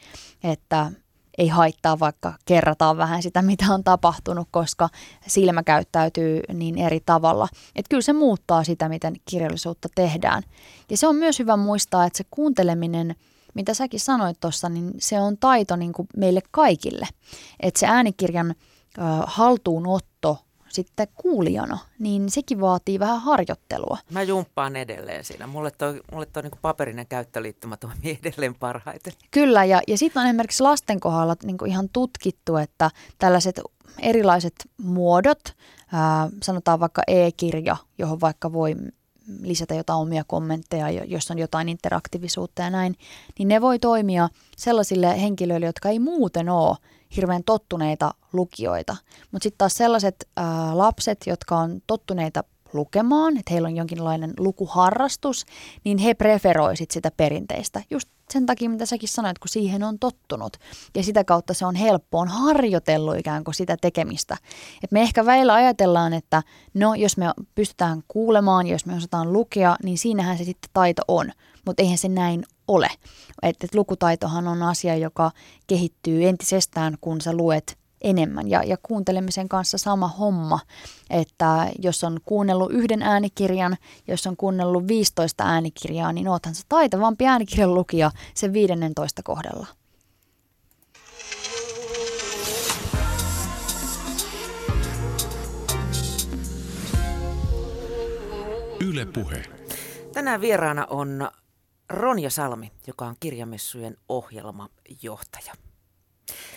[0.45, 0.93] että
[1.39, 4.89] ei haittaa vaikka kerrataan vähän sitä, mitä on tapahtunut, koska
[5.27, 7.49] silmä käyttäytyy niin eri tavalla.
[7.77, 10.43] Että kyllä se muuttaa sitä, miten kirjallisuutta tehdään.
[10.91, 13.17] Ja se on myös hyvä muistaa, että se kuunteleminen
[13.55, 17.09] mitä säkin sanoit tuossa, niin se on taito niin kuin meille kaikille.
[17.61, 18.55] Että se äänikirjan
[19.27, 20.39] haltuunotto
[20.71, 23.99] sitten kuulijana, niin sekin vaatii vähän harjoittelua.
[24.11, 25.47] Mä jumppaan edelleen siinä.
[25.47, 29.13] Mulle toi, mulle toi niin paperinen käyttöliittymä toimii edelleen parhaiten.
[29.31, 33.61] Kyllä, ja, ja sitten on esimerkiksi lasten kohdalla niin ihan tutkittu, että tällaiset
[33.99, 35.41] erilaiset muodot,
[35.93, 38.77] ää, sanotaan vaikka e-kirja, johon vaikka voi
[39.43, 42.97] lisätä jotain omia kommentteja, jos on jotain interaktiivisuutta ja näin,
[43.39, 46.77] niin ne voi toimia sellaisille henkilöille, jotka ei muuten ole
[47.17, 48.97] hirveän tottuneita lukijoita.
[49.33, 55.47] Mutta sitten taas sellaiset ää, lapset, jotka on tottuneita lukemaan, että heillä on jonkinlainen lukuharrastus,
[55.85, 57.83] niin he preferoisit sitä perinteistä.
[57.91, 60.57] Just sen takia, mitä säkin sanoit, kun siihen on tottunut.
[60.97, 64.37] Ja sitä kautta se on helppo, on harjoitellut ikään kuin sitä tekemistä.
[64.85, 66.43] Et me ehkä väillä ajatellaan, että
[66.75, 71.33] no jos me pystytään kuulemaan, jos me osataan lukea, niin siinähän se sitten taito on.
[71.67, 72.89] Mutta eihän se näin ole.
[73.43, 75.31] Et, et lukutaitohan on asia, joka
[75.67, 78.51] kehittyy entisestään, kun sä luet enemmän.
[78.51, 80.61] Ja, ja kuuntelemisen kanssa sama homma,
[81.11, 83.77] että jos on kuunnellut yhden äänikirjan,
[84.09, 89.67] jos on kuunnellut 15 äänikirjaa, niin oothan se taitavampi äänikirjan lukija sen 15 kohdalla.
[98.81, 99.43] Yle Puhe.
[100.13, 101.31] Tänään vieraana on
[101.91, 105.53] Ronja Salmi, joka on kirjamessujen ohjelmajohtaja.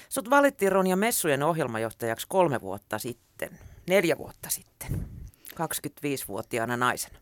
[0.10, 5.08] Sut valittiin Ronja Messujen ohjelmajohtajaksi kolme vuotta sitten, neljä vuotta sitten,
[5.54, 7.20] 25-vuotiaana naisena.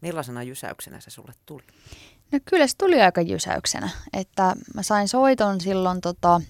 [0.00, 1.62] Millaisena jysäyksenä se sulle tuli?
[2.32, 6.40] No kyllä se tuli aika jysäyksenä, että mä sain soiton silloin tota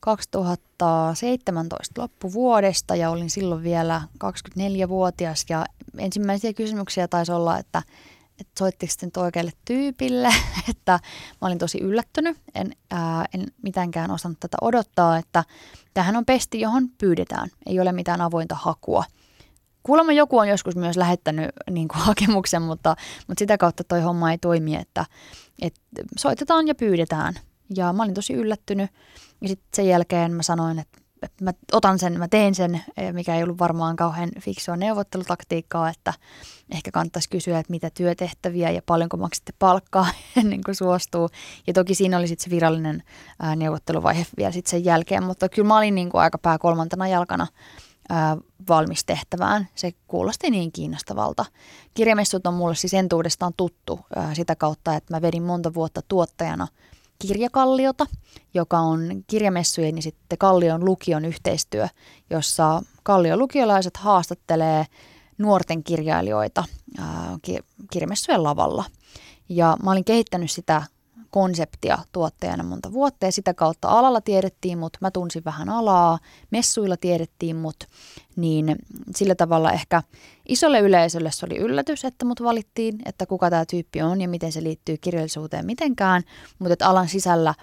[0.00, 5.66] 2017 loppuvuodesta ja olin silloin vielä 24-vuotias ja
[5.98, 7.82] ensimmäisiä kysymyksiä taisi olla, että–
[8.40, 10.28] että soittiko sitten oikealle tyypille,
[10.70, 10.92] että
[11.40, 15.44] mä olin tosi yllättynyt, en, ää, en mitenkään osannut tätä odottaa, että
[15.94, 19.04] tähän on pesti, johon pyydetään, ei ole mitään avointa hakua.
[19.82, 22.96] Kuulemma joku on joskus myös lähettänyt niin kuin, hakemuksen, mutta,
[23.26, 25.06] mutta sitä kautta toi homma ei toimi, että,
[25.62, 25.80] että
[26.18, 27.34] soitetaan ja pyydetään.
[27.76, 28.90] Ja mä olin tosi yllättynyt
[29.40, 30.98] ja sitten sen jälkeen mä sanoin, että
[31.40, 36.14] mä otan sen, mä teen sen, e, mikä ei ollut varmaan kauhean fiksua neuvottelutaktiikkaa, että
[36.70, 40.06] ehkä kannattaisi kysyä, että mitä työtehtäviä ja paljonko maksatte palkkaa
[40.40, 41.28] ennen kuin suostuu.
[41.66, 43.02] Ja toki siinä oli sitten se virallinen
[43.40, 47.08] ää, neuvotteluvaihe vielä sitten sen jälkeen, mutta kyllä mä olin niin kuin aika pää kolmantena
[47.08, 47.46] jalkana
[48.08, 48.36] ää,
[48.68, 49.68] valmis tehtävään.
[49.74, 51.44] Se kuulosti niin kiinnostavalta.
[51.94, 56.68] Kirjamessut on mulle siis entuudestaan tuttu ää, sitä kautta, että mä vedin monta vuotta tuottajana–
[57.18, 58.06] kirjakalliota,
[58.54, 61.88] joka on kirjamessujen ja sitten Kallion lukion yhteistyö,
[62.30, 64.86] jossa Kallion lukiolaiset haastattelee
[65.38, 66.64] nuorten kirjailijoita
[67.90, 68.84] kirjamessujen lavalla.
[69.48, 70.82] Ja mä olin kehittänyt sitä
[71.30, 76.18] konseptia tuottajana monta vuotta ja sitä kautta alalla tiedettiin mut, mä tunsin vähän alaa,
[76.50, 77.76] messuilla tiedettiin mut,
[78.36, 78.76] niin
[79.16, 80.02] sillä tavalla ehkä
[80.48, 84.52] isolle yleisölle se oli yllätys, että mut valittiin, että kuka tämä tyyppi on ja miten
[84.52, 86.22] se liittyy kirjallisuuteen mitenkään,
[86.58, 87.54] mutta aalan sisällä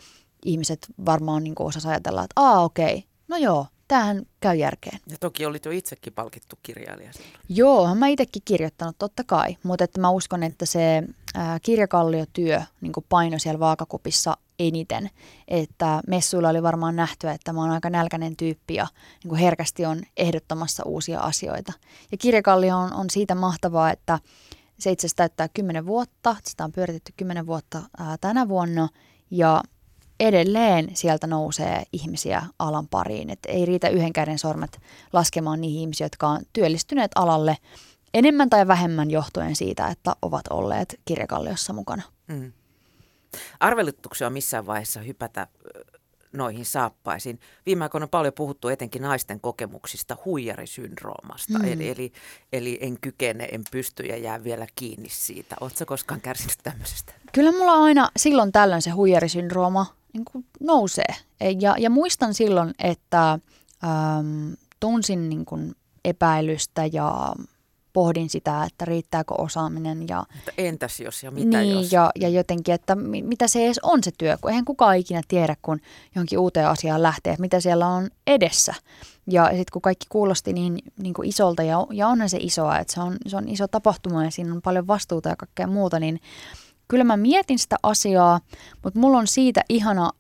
[0.46, 5.00] ihmiset varmaan niin osas ajatella, että aa okei, okay, no joo, tämähän käy järkeen.
[5.08, 7.12] Ja toki olit jo itsekin palkittu kirjailija.
[7.50, 11.04] Joo, mä itsekin kirjoittanut totta kai, mutta että mä uskon, että se
[11.36, 15.10] ää, kirjakalliotyö niin paino siellä vaakakupissa eniten.
[15.48, 18.88] Että messuilla oli varmaan nähty, että mä oon aika nälkäinen tyyppi ja
[19.24, 21.74] niin herkästi on ehdottamassa uusia asioita.
[22.12, 24.20] Ja kirjakallio on, on siitä mahtavaa, että
[24.80, 28.90] se itse asiassa täyttää 10 vuotta, sitä on pyöritetty 10 vuotta ää, tänä vuonna
[29.32, 29.64] ja
[30.20, 33.30] edelleen sieltä nousee ihmisiä alan pariin.
[33.30, 34.82] Et ei riitä yhden käden sormet
[35.14, 37.58] laskemaan niihin ihmisiä, jotka on työllistyneet alalle
[38.14, 42.04] enemmän tai vähemmän johtuen siitä, että ovat olleet kirjakalliossa mukana.
[42.28, 42.52] Mm.
[43.60, 45.48] Arvelutuksia on missään vaiheessa hypätä
[46.34, 47.40] noihin saappaisiin.
[47.66, 51.66] Viime aikoina on paljon puhuttu etenkin naisten kokemuksista huijarisyndroomasta, mm.
[51.66, 52.12] eli, eli,
[52.54, 55.56] eli en kykene, en pysty ja jää vielä kiinni siitä.
[55.62, 57.14] Oletko koskaan kärsinyt tämmöisestä?
[57.32, 61.16] Kyllä mulla aina silloin tällöin se huijarisyndrooma niin kuin nousee.
[61.60, 65.76] Ja, ja muistan silloin, että äm, tunsin niin kuin
[66.06, 67.36] epäilystä ja
[67.96, 70.08] pohdin sitä, että riittääkö osaaminen.
[70.08, 71.92] Ja, Mutta entäs jos ja mitä niin, jos?
[71.92, 75.56] Ja, ja jotenkin, että mitä se edes on se työ, kun eihän kukaan ikinä tiedä,
[75.62, 75.80] kun
[76.16, 78.74] johonkin uuteen asiaan lähtee, että mitä siellä on edessä.
[79.32, 82.94] Ja sitten kun kaikki kuulosti niin, niin kuin isolta, ja, ja onhan se isoa, että
[82.94, 86.20] se on, se on iso tapahtuma ja siinä on paljon vastuuta ja kaikkea muuta, niin
[86.88, 88.40] kyllä mä mietin sitä asiaa,
[88.84, 90.12] mutta mulla on siitä ihana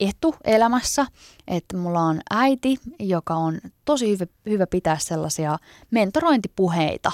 [0.00, 1.06] etu elämässä,
[1.48, 5.58] että mulla on äiti, joka on tosi hyvä, hyvä pitää sellaisia
[5.90, 7.12] mentorointipuheita,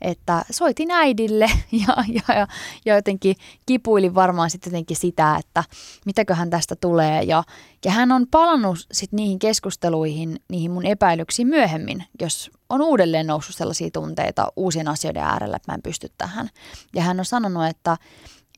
[0.00, 1.44] että soitin äidille
[1.86, 2.46] ja, ja, ja,
[2.84, 5.64] ja jotenkin kipuilin varmaan sitten jotenkin sitä, että
[6.06, 7.22] mitäköhän tästä tulee.
[7.22, 7.44] Ja,
[7.84, 13.56] ja hän on palannut sitten niihin keskusteluihin, niihin mun epäilyksiin myöhemmin, jos on uudelleen noussut
[13.56, 16.50] sellaisia tunteita uusien asioiden äärellä, että mä en pysty tähän.
[16.94, 17.96] Ja hän on sanonut, että,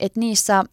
[0.01, 0.65] että niissä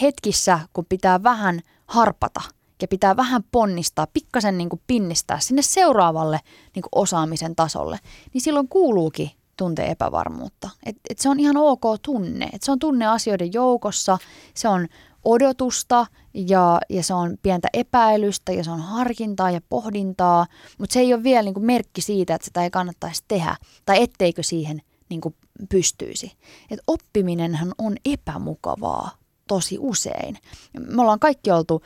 [0.00, 2.40] hetkissä, kun pitää vähän harpata
[2.82, 6.40] ja pitää vähän ponnistaa, pikkasen niin kuin pinnistää sinne seuraavalle
[6.74, 7.98] niin kuin osaamisen tasolle,
[8.34, 10.70] niin silloin kuuluukin tuntea epävarmuutta.
[10.86, 12.48] Et, et se on ihan ok tunne.
[12.52, 14.18] Et se on tunne asioiden joukossa,
[14.54, 14.88] se on
[15.24, 20.46] odotusta ja, ja se on pientä epäilystä ja se on harkintaa ja pohdintaa,
[20.78, 24.02] mutta se ei ole vielä niin kuin merkki siitä, että sitä ei kannattaisi tehdä tai
[24.02, 25.34] etteikö siihen niin kuin
[25.68, 26.32] pystyisi.
[26.70, 29.10] Et oppiminenhan on epämukavaa
[29.48, 30.38] tosi usein.
[30.78, 31.82] Me ollaan kaikki oltu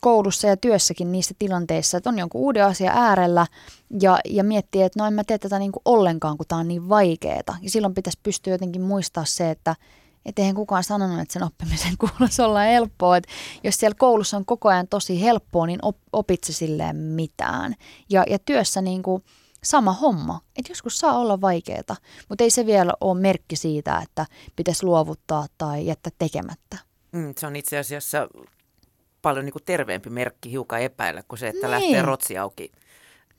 [0.00, 3.46] koulussa ja työssäkin niissä tilanteissa, että on jonkun uuden asian äärellä
[4.00, 6.68] ja, ja miettii, että no en mä tee tätä niin kuin ollenkaan, kun tämä on
[6.68, 7.56] niin vaikeeta.
[7.62, 9.76] Ja silloin pitäisi pystyä jotenkin muistaa se, että
[10.26, 13.16] että eihän kukaan sanonut, että sen oppimisen kuuluisi olla helppoa.
[13.16, 13.32] Että
[13.64, 17.74] jos siellä koulussa on koko ajan tosi helppoa, niin op, opit se silleen mitään.
[18.10, 19.24] Ja, ja työssä niin kuin
[19.64, 21.96] sama homma, että joskus saa olla vaikeaa,
[22.28, 26.78] mutta ei se vielä ole merkki siitä, että pitäisi luovuttaa tai jättää tekemättä.
[27.12, 28.28] Mm, se on itse asiassa
[29.22, 31.70] paljon niin kuin terveempi merkki hiukan epäillä kuin se, että niin.
[31.70, 32.72] lähtee rotsi auki.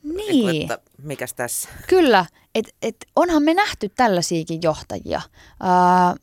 [0.02, 0.46] Niin.
[0.46, 1.68] niin että mikäs tässä?
[1.88, 5.20] Kyllä, että et onhan me nähty tällaisiakin johtajia.
[5.60, 6.14] Ää,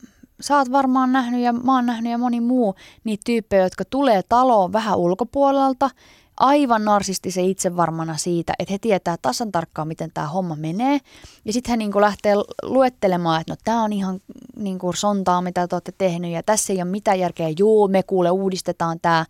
[0.42, 4.24] sä oot varmaan nähnyt ja mä oon nähnyt ja moni muu niitä tyyppejä, jotka tulee
[4.24, 5.90] taloon vähän ulkopuolelta,
[6.38, 11.00] aivan narsistisen itsevarmana siitä, että he tietää tasan tarkkaan, miten tämä homma menee.
[11.46, 14.20] Ja sitten he niinku lähtee luettelemaan, että no tämä on ihan
[14.56, 17.48] niinku sontaa, mitä te olette tehnyt ja tässä ei ole mitään järkeä.
[17.60, 19.26] Juu, me kuule uudistetaan tämä.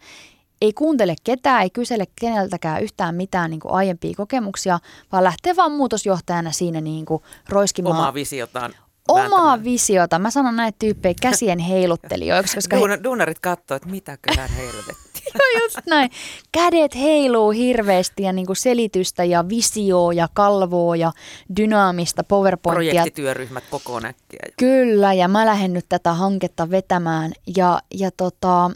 [0.62, 4.80] Ei kuuntele ketään, ei kysele keneltäkään yhtään mitään niin aiempia kokemuksia,
[5.12, 7.06] vaan lähtee vaan muutosjohtajana siinä niin
[7.50, 7.96] roiskimaan.
[7.96, 8.74] Omaa visiotaan
[9.08, 10.20] omaa visiota.
[10.20, 12.56] Mä sanon näitä tyyppejä käsien heiluttelijoiksi.
[12.56, 13.00] Koska Duun, he...
[13.04, 14.96] Duunarit katsoo, että mitäköhän helvettiä.
[15.34, 16.10] Joo, just näin.
[16.52, 21.12] Kädet heiluu hirveästi ja niin kuin selitystä ja visioa ja kalvoa ja
[21.58, 22.92] dynaamista PowerPointia.
[22.92, 24.40] Projektityöryhmät koko näkkiä.
[24.58, 27.32] Kyllä, ja mä lähden nyt tätä hanketta vetämään.
[27.58, 28.72] Ja, ja tota,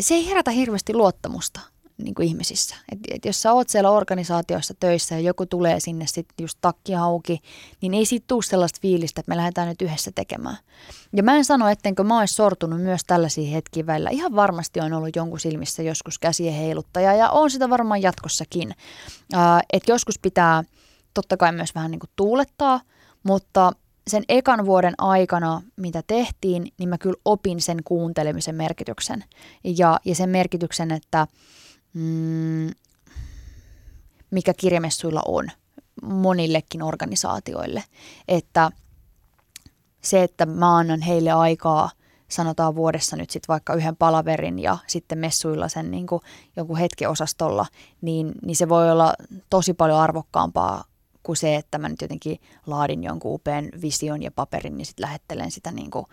[0.00, 1.60] se ei herätä hirveästi luottamusta
[1.98, 2.76] niin kuin ihmisissä.
[2.92, 6.92] Et, et jos sä oot siellä organisaatioissa töissä ja joku tulee sinne sitten just takki
[6.92, 7.40] hauki,
[7.80, 10.56] niin ei siitä tule sellaista fiilistä, että me lähdetään nyt yhdessä tekemään.
[11.12, 14.10] Ja mä en sano, ettenkö mä olisi sortunut myös tällaisiin hetkiin välillä.
[14.10, 18.74] Ihan varmasti on ollut jonkun silmissä joskus käsien heiluttaja ja on sitä varmaan jatkossakin.
[19.72, 20.64] Että joskus pitää
[21.14, 22.80] totta kai myös vähän niin kuin tuulettaa,
[23.22, 23.72] mutta
[24.06, 29.24] sen ekan vuoden aikana, mitä tehtiin, niin mä kyllä opin sen kuuntelemisen merkityksen.
[29.64, 31.26] Ja, ja sen merkityksen, että
[31.94, 32.70] mm,
[34.30, 35.48] mikä kirjamessuilla on
[36.02, 37.84] monillekin organisaatioille.
[38.28, 38.70] Että
[40.00, 41.90] se, että mä annan heille aikaa,
[42.28, 46.22] sanotaan vuodessa nyt sitten vaikka yhden palaverin ja sitten messuilla sen niin kuin
[46.56, 47.66] joku hetkeosastolla,
[48.00, 49.14] niin, niin se voi olla
[49.50, 50.84] tosi paljon arvokkaampaa
[51.24, 55.50] kuin se, että mä nyt jotenkin laadin jonkun upean vision ja paperin, niin sitten lähettelen
[55.50, 56.06] sitä niin kuin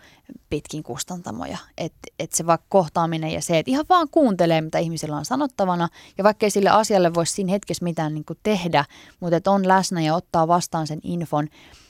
[0.50, 1.58] pitkin kustantamoja.
[1.78, 5.88] Että et se vaikka kohtaaminen ja se, että ihan vaan kuuntelee, mitä ihmisillä on sanottavana,
[6.18, 8.84] ja vaikka ei sille asialle voisi siinä hetkessä mitään niin kuin tehdä,
[9.20, 11.48] mutta että on läsnä ja ottaa vastaan sen infon,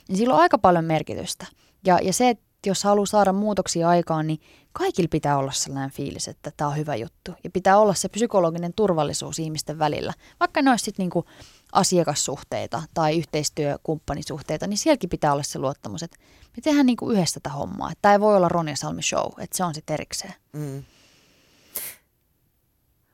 [0.09, 1.45] niin sillä on aika paljon merkitystä.
[1.85, 4.39] Ja, ja se, että jos haluaa saada muutoksia aikaan, niin
[4.73, 7.31] kaikilla pitää olla sellainen fiilis, että tämä on hyvä juttu.
[7.43, 10.13] Ja pitää olla se psykologinen turvallisuus ihmisten välillä.
[10.39, 11.25] Vaikka ne olisi sitten niinku
[11.73, 16.17] asiakassuhteita tai yhteistyökumppanisuhteita, niin sielläkin pitää olla se luottamus, että
[16.57, 17.91] me tehdään niinku yhdessä tätä hommaa.
[18.01, 20.33] Tämä ei voi olla Ronja Salmi show, että se on sitten erikseen.
[20.53, 20.83] Mm.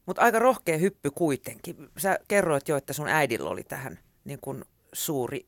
[0.05, 1.89] Mutta aika rohkea hyppy kuitenkin.
[1.97, 5.47] Sä kerroit jo, että sun äidillä oli tähän niin kun suuri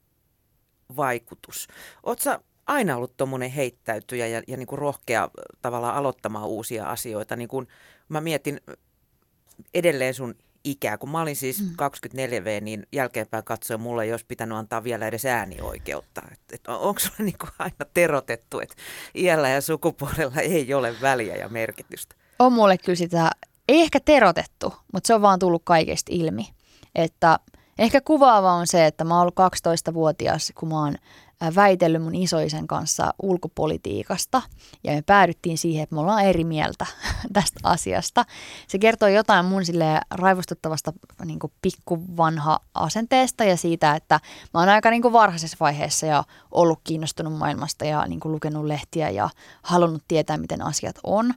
[0.96, 1.68] vaikutus.
[2.04, 5.30] Oletko aina ollut tuommoinen heittäytyjä ja, ja niin kuin rohkea
[5.62, 7.36] tavallaan aloittamaan uusia asioita.
[7.36, 7.68] Niin kuin
[8.10, 8.62] mä mietin
[9.74, 11.68] edelleen sun ikää, kun mä olin siis mm.
[11.68, 16.22] 24V, niin jälkeenpäin katsoen mulle ei olisi pitänyt antaa vielä edes äänioikeutta.
[16.32, 18.76] Et, et onko sulla niin kuin aina terotettu, että
[19.16, 22.16] iällä ja sukupuolella ei ole väliä ja merkitystä?
[22.40, 23.32] On mulle kyllä sitä,
[23.70, 26.48] ei ehkä terotettu, mutta se on vaan tullut kaikesta ilmi,
[26.96, 27.40] että–
[27.82, 29.36] Ehkä kuvaava on se, että mä oon ollut
[29.90, 30.96] 12-vuotias, kun mä oon
[31.56, 34.42] väitellyt mun isoisen kanssa ulkopolitiikasta
[34.84, 36.86] ja me päädyttiin siihen, että me ollaan eri mieltä
[37.34, 38.26] tästä asiasta.
[38.68, 40.94] Se kertoo jotain mun sille raivostuttavasta
[41.26, 44.20] niin pikkuvanha asenteesta ja siitä, että
[44.54, 49.30] mä oon aika niin varhaisessa vaiheessa ja ollut kiinnostunut maailmasta ja niin lukenut lehtiä ja
[49.62, 51.34] halunnut tietää, miten asiat on.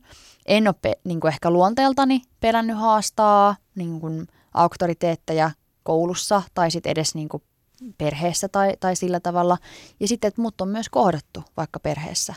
[0.46, 5.50] En ole pe- niin ehkä luonteeltani pelännyt haastaa niin auktoriteetteja
[5.82, 7.28] koulussa tai sitten edes niin
[7.98, 9.58] perheessä tai, tai sillä tavalla.
[10.00, 12.34] Ja sitten, että mut on myös kohdattu vaikka perheessä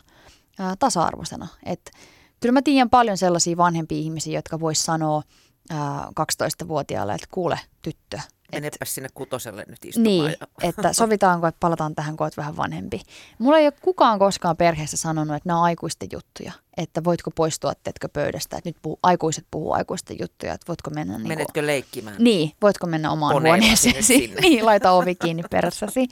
[0.59, 1.47] ää, tasa-arvoisena.
[1.65, 1.91] Et,
[2.39, 5.23] kyllä mä tiedän paljon sellaisia vanhempia ihmisiä, jotka vois sanoa
[5.69, 8.19] ää, 12-vuotiaalle, että kuule tyttö,
[8.51, 10.03] Menepä sinne kutoselle nyt istumaan.
[10.03, 10.47] Niin, ja...
[10.69, 13.01] että sovitaanko, että palataan tähän, kun olet vähän vanhempi.
[13.39, 16.51] Mulla ei ole kukaan koskaan perheessä sanonut, että nämä on aikuisten juttuja.
[16.77, 21.17] Että voitko poistua, teetkö pöydästä, että nyt puhu, aikuiset puhuu aikuisten juttuja, että voitko mennä...
[21.17, 22.15] Niin Menetkö kuin, leikkimään?
[22.19, 24.33] Niin, voitko mennä omaan huoneeseesi.
[24.41, 26.07] niin, laita ovi kiinni perässäsi.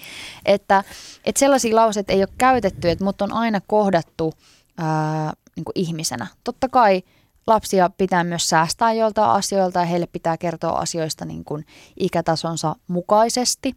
[0.45, 0.83] Että,
[1.25, 4.33] että sellaisia lauseita ei ole käytetty, että mut on aina kohdattu
[4.77, 6.27] ää, niin ihmisenä.
[6.43, 7.03] Totta kai
[7.47, 11.65] lapsia pitää myös säästää joiltain asioilta ja heille pitää kertoa asioista niin kuin
[11.99, 13.75] ikätasonsa mukaisesti,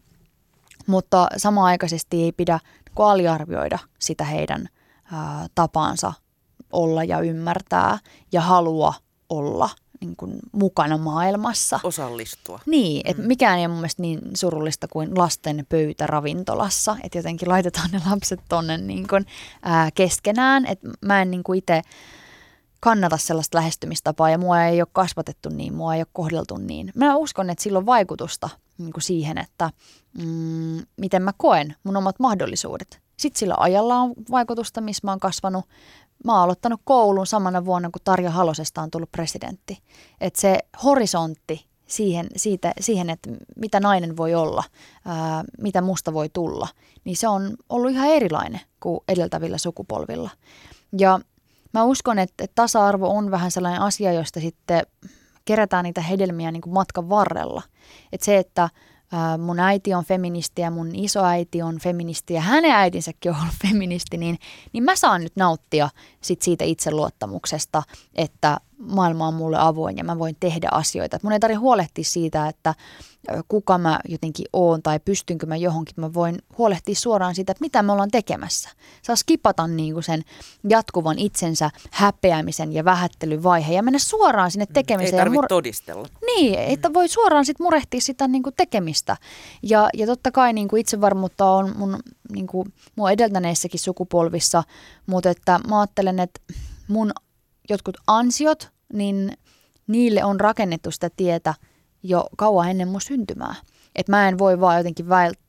[0.87, 4.69] mutta samaaikaisesti ei pidä niin aliarvioida sitä heidän
[5.13, 6.13] ää, tapaansa
[6.73, 7.99] olla ja ymmärtää
[8.33, 8.95] ja halua
[9.29, 11.81] olla niin kuin mukana maailmassa.
[11.83, 12.61] Osallistua.
[12.67, 13.29] Niin, että mm.
[13.29, 18.01] mikään ei ole mun mielestä niin surullista kuin lasten pöytä ravintolassa, että jotenkin laitetaan ne
[18.11, 19.27] lapset tonne niin kuin,
[19.63, 20.67] ää, keskenään.
[20.67, 21.83] että mä en niin kuin itse
[22.81, 26.93] kannata sellaista lähestymistapaa ja mua ei ole kasvatettu niin, mua ei ole kohdeltu niin.
[26.95, 29.71] Mä uskon, että sillä on vaikutusta niin kuin siihen, että
[30.19, 33.01] mm, miten mä koen mun omat mahdollisuudet.
[33.17, 35.64] Sitten sillä ajalla on vaikutusta, missä mä oon kasvanut.
[36.25, 39.79] Mä oon aloittanut koulun samana vuonna, kun Tarja Halosesta on tullut presidentti.
[40.21, 44.64] Että se horisontti siihen, siitä, siihen, että mitä nainen voi olla,
[45.05, 46.69] ää, mitä musta voi tulla,
[47.05, 50.31] niin se on ollut ihan erilainen kuin edeltävillä sukupolvilla.
[50.99, 51.21] Ja
[51.75, 54.83] mä uskon, että, että tasa-arvo on vähän sellainen asia, josta sitten
[55.45, 57.63] kerätään niitä hedelmiä niin kuin matkan varrella.
[58.13, 58.69] Että se, että
[59.39, 64.17] mun äiti on feministi ja mun isoäiti on feministi ja hänen äitinsäkin on ollut feministi,
[64.17, 64.39] niin,
[64.73, 67.83] niin mä saan nyt nauttia sit siitä itseluottamuksesta,
[68.15, 71.17] että maailma on mulle avoin ja mä voin tehdä asioita.
[71.17, 72.75] Et mun ei tarvitse huolehtia siitä, että
[73.49, 75.95] kuka mä jotenkin oon tai pystynkö mä johonkin.
[75.97, 78.71] Mä voin huolehtia suoraan siitä, että mitä me ollaan tekemässä.
[79.03, 80.23] Saa skipata niinku sen
[80.69, 85.14] jatkuvan itsensä häpeämisen ja vähättelyn vaihe ja mennä suoraan sinne tekemiseen.
[85.14, 86.09] Ei tarvitse mur- todistella.
[86.27, 89.17] Niin, että voi suoraan sitten murehtia sitä niinku tekemistä.
[89.62, 91.99] Ja, ja totta kai niinku itsevarmuutta on mun,
[92.33, 94.62] niinku, mua edeltäneissäkin sukupolvissa,
[95.07, 96.41] mutta että mä ajattelen, että
[96.88, 97.12] mun
[97.69, 99.33] jotkut ansiot, niin
[99.87, 101.55] niille on rakennettu sitä tietä
[102.03, 103.55] jo kauan ennen mun syntymää.
[103.95, 105.09] Että mä en voi vaan jotenkin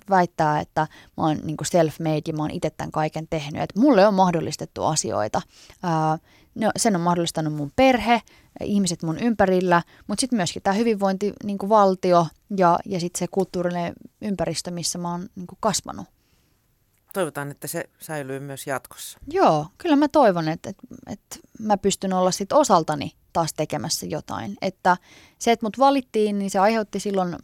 [0.09, 0.81] väittää, että
[1.17, 3.61] mä oon niin self-made ja mä oon itse tämän kaiken tehnyt.
[3.61, 5.41] Että mulle on mahdollistettu asioita.
[5.83, 6.17] Ää,
[6.55, 8.21] no, sen on mahdollistanut mun perhe,
[8.63, 14.71] ihmiset mun ympärillä, mutta sitten myöskin tämä hyvinvointivaltio niin ja, ja sitten se kulttuurinen ympäristö,
[14.71, 16.07] missä mä oon niin kasvanut
[17.13, 19.19] toivotaan, että se säilyy myös jatkossa.
[19.27, 24.57] Joo, kyllä mä toivon, että, että, että mä pystyn olla sit osaltani taas tekemässä jotain.
[24.61, 24.97] Että
[25.39, 27.35] se, että mut valittiin, niin se aiheutti silloin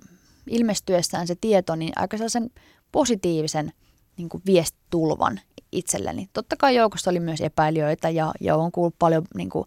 [0.50, 2.50] ilmestyessään se tieto, niin aika sellaisen
[2.92, 3.74] positiivisen
[4.18, 5.40] niin kuin viestitulvan
[5.72, 6.30] itselleni.
[6.34, 9.66] Totta kai joukossa oli myös epäilijöitä ja, ja on kuullut paljon niin kuin,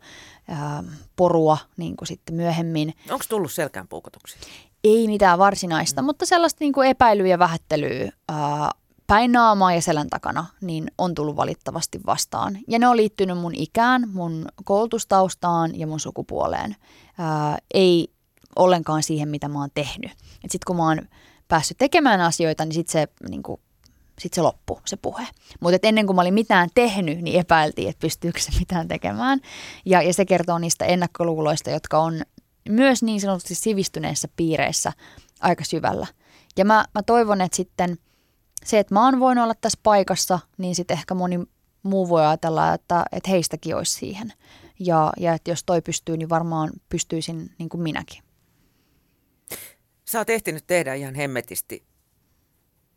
[0.48, 0.84] ää,
[1.16, 2.94] porua niin kuin sitten myöhemmin.
[3.10, 4.40] Onko tullut selkään puukotuksia?
[4.84, 6.06] Ei mitään varsinaista, mm.
[6.06, 8.70] mutta sellaista niin kuin epäilyä ja vähättelyä ää,
[9.08, 12.58] päin naamaa ja selän takana, niin on tullut valittavasti vastaan.
[12.68, 16.76] Ja ne on liittynyt mun ikään, mun koulutustaustaan ja mun sukupuoleen.
[17.18, 18.08] Ää, ei
[18.56, 20.10] ollenkaan siihen, mitä mä oon tehnyt.
[20.40, 21.08] Sitten kun mä oon
[21.48, 23.42] päässyt tekemään asioita, niin sitten se, niin
[24.18, 25.26] sit se loppu, se puhe.
[25.60, 29.40] Mutta ennen kuin mä olin mitään tehnyt, niin epäiltiin, että pystyykö se mitään tekemään.
[29.86, 32.22] Ja, ja se kertoo niistä ennakkoluuloista, jotka on
[32.68, 34.92] myös niin sanotusti sivistyneissä piireissä
[35.40, 36.06] aika syvällä.
[36.56, 37.98] Ja mä, mä toivon, että sitten–
[38.64, 41.38] se, että mä oon voinut olla tässä paikassa, niin sitten ehkä moni
[41.82, 44.32] muu voi ajatella, että, että heistäkin olisi siihen.
[44.80, 48.22] Ja, ja että jos toi pystyy, niin varmaan pystyisin niin kuin minäkin.
[50.04, 51.84] Sä oot ehtinyt tehdä ihan hemmetisti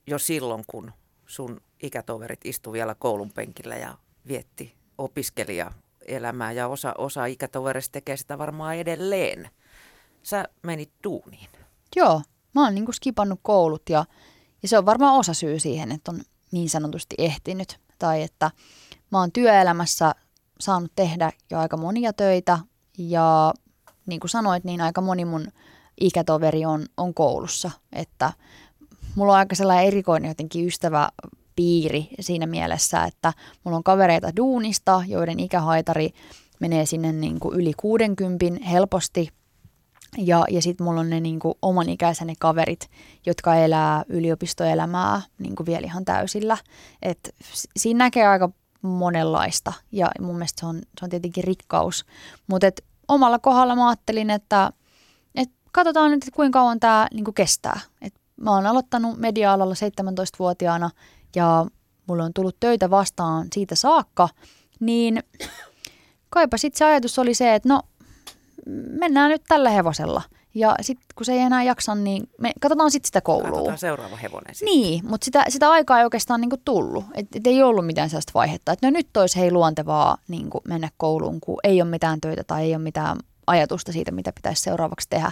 [0.07, 0.91] jo silloin, kun
[1.25, 3.97] sun ikätoverit istu vielä koulun penkillä ja
[4.27, 9.49] vietti opiskelijaelämää ja osa, osa ikätoverista tekee sitä varmaan edelleen.
[10.23, 11.49] Sä menit duuniin.
[11.95, 12.21] Joo,
[12.55, 14.05] mä oon niin kuin skipannut koulut ja
[14.61, 16.21] ja se on varmaan osa syy siihen, että on
[16.51, 17.79] niin sanotusti ehtinyt.
[17.99, 18.51] Tai että
[19.11, 20.15] mä oon työelämässä
[20.59, 22.59] saanut tehdä jo aika monia töitä
[22.97, 23.53] ja
[24.05, 25.47] niin kuin sanoit, niin aika moni mun
[26.01, 27.71] ikätoveri on, on koulussa.
[27.93, 28.33] Että
[29.15, 31.09] mulla on aika sellainen erikoinen jotenkin ystävä
[31.55, 33.33] piiri siinä mielessä, että
[33.63, 36.09] mulla on kavereita duunista, joiden ikähaitari
[36.59, 39.29] menee sinne niin kuin yli 60 helposti.
[40.17, 42.89] Ja, ja sitten mulla on ne niin kuin oman ikäiseni kaverit,
[43.25, 46.57] jotka elää yliopistoelämää niin kuin vielä ihan täysillä.
[47.01, 47.35] Et
[47.77, 48.49] siinä näkee aika
[48.81, 52.05] monenlaista ja mun mielestä se on, se on tietenkin rikkaus.
[52.47, 52.67] Mutta
[53.07, 54.71] omalla kohdalla mä ajattelin, että
[55.35, 57.79] et katsotaan nyt, kuinka kauan tämä niin kestää.
[58.01, 60.89] Et mä oon aloittanut media-alalla 17-vuotiaana
[61.35, 61.65] ja
[62.07, 64.29] mulla on tullut töitä vastaan siitä saakka,
[64.79, 65.23] niin
[66.29, 67.81] kaipa sitten se ajatus oli se, että no
[68.89, 70.21] mennään nyt tällä hevosella.
[70.55, 73.49] Ja sitten kun se ei enää jaksa, niin me katsotaan sitten sitä koulua.
[73.49, 74.65] Katsotaan seuraava hevonen sitten.
[74.65, 77.05] Niin, mutta sitä, sitä aikaa ei oikeastaan niinku tullut.
[77.13, 80.89] Et, et ei ollut mitään sellaista vaihetta, että no nyt olisi hei luontevaa niinku mennä
[80.97, 85.09] kouluun, kun ei ole mitään töitä tai ei ole mitään ajatusta siitä, mitä pitäisi seuraavaksi
[85.09, 85.31] tehdä.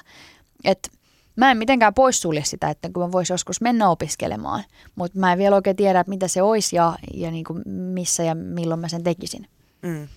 [0.63, 0.89] Et
[1.35, 4.63] mä en mitenkään poissulje sitä, että kun mä voisin joskus mennä opiskelemaan,
[4.95, 8.79] mutta mä en vielä oikein tiedä, mitä se olisi ja, ja niinku missä ja milloin
[8.79, 9.47] mä sen tekisin.
[9.81, 10.07] Mm.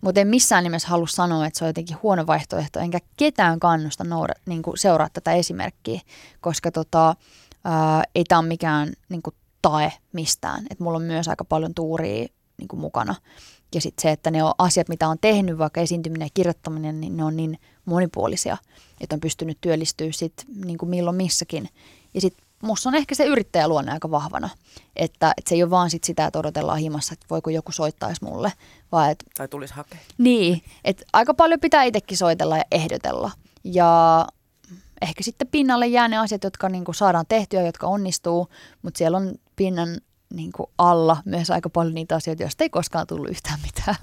[0.00, 4.04] Mutta en missään nimessä halua sanoa, että se on jotenkin huono vaihtoehto, enkä ketään kannusta
[4.04, 6.00] nouda, niin kuin seuraa tätä esimerkkiä,
[6.40, 7.14] koska tota,
[7.64, 10.66] ää, ei tämä ole mikään niin kuin tae mistään.
[10.70, 12.26] Et mulla on myös aika paljon tuuria
[12.58, 13.14] niin kuin mukana.
[13.74, 17.16] Ja sitten se, että ne on asiat, mitä on tehnyt, vaikka esiintyminen ja kirjoittaminen, niin
[17.16, 18.56] ne on niin monipuolisia,
[19.00, 21.68] että on pystynyt työllistyä sitten niin kuin milloin missäkin.
[22.14, 24.48] Ja sitten musta on ehkä se yrittäjäluonne aika vahvana.
[24.96, 28.24] Että, että se ei ole vaan sit sitä, että odotellaan himassa, että voiko joku soittaisi
[28.24, 28.52] mulle.
[28.92, 29.98] Vaan et, tai tulisi hakea.
[30.18, 33.30] Niin, että aika paljon pitää itsekin soitella ja ehdotella.
[33.64, 34.26] Ja
[35.02, 38.48] ehkä sitten pinnalle jää ne asiat, jotka niin kuin saadaan tehtyä, jotka onnistuu,
[38.82, 40.00] mutta siellä on pinnan
[40.34, 43.96] niin kuin alla myös aika paljon niitä asioita, joista ei koskaan tullut yhtään mitään.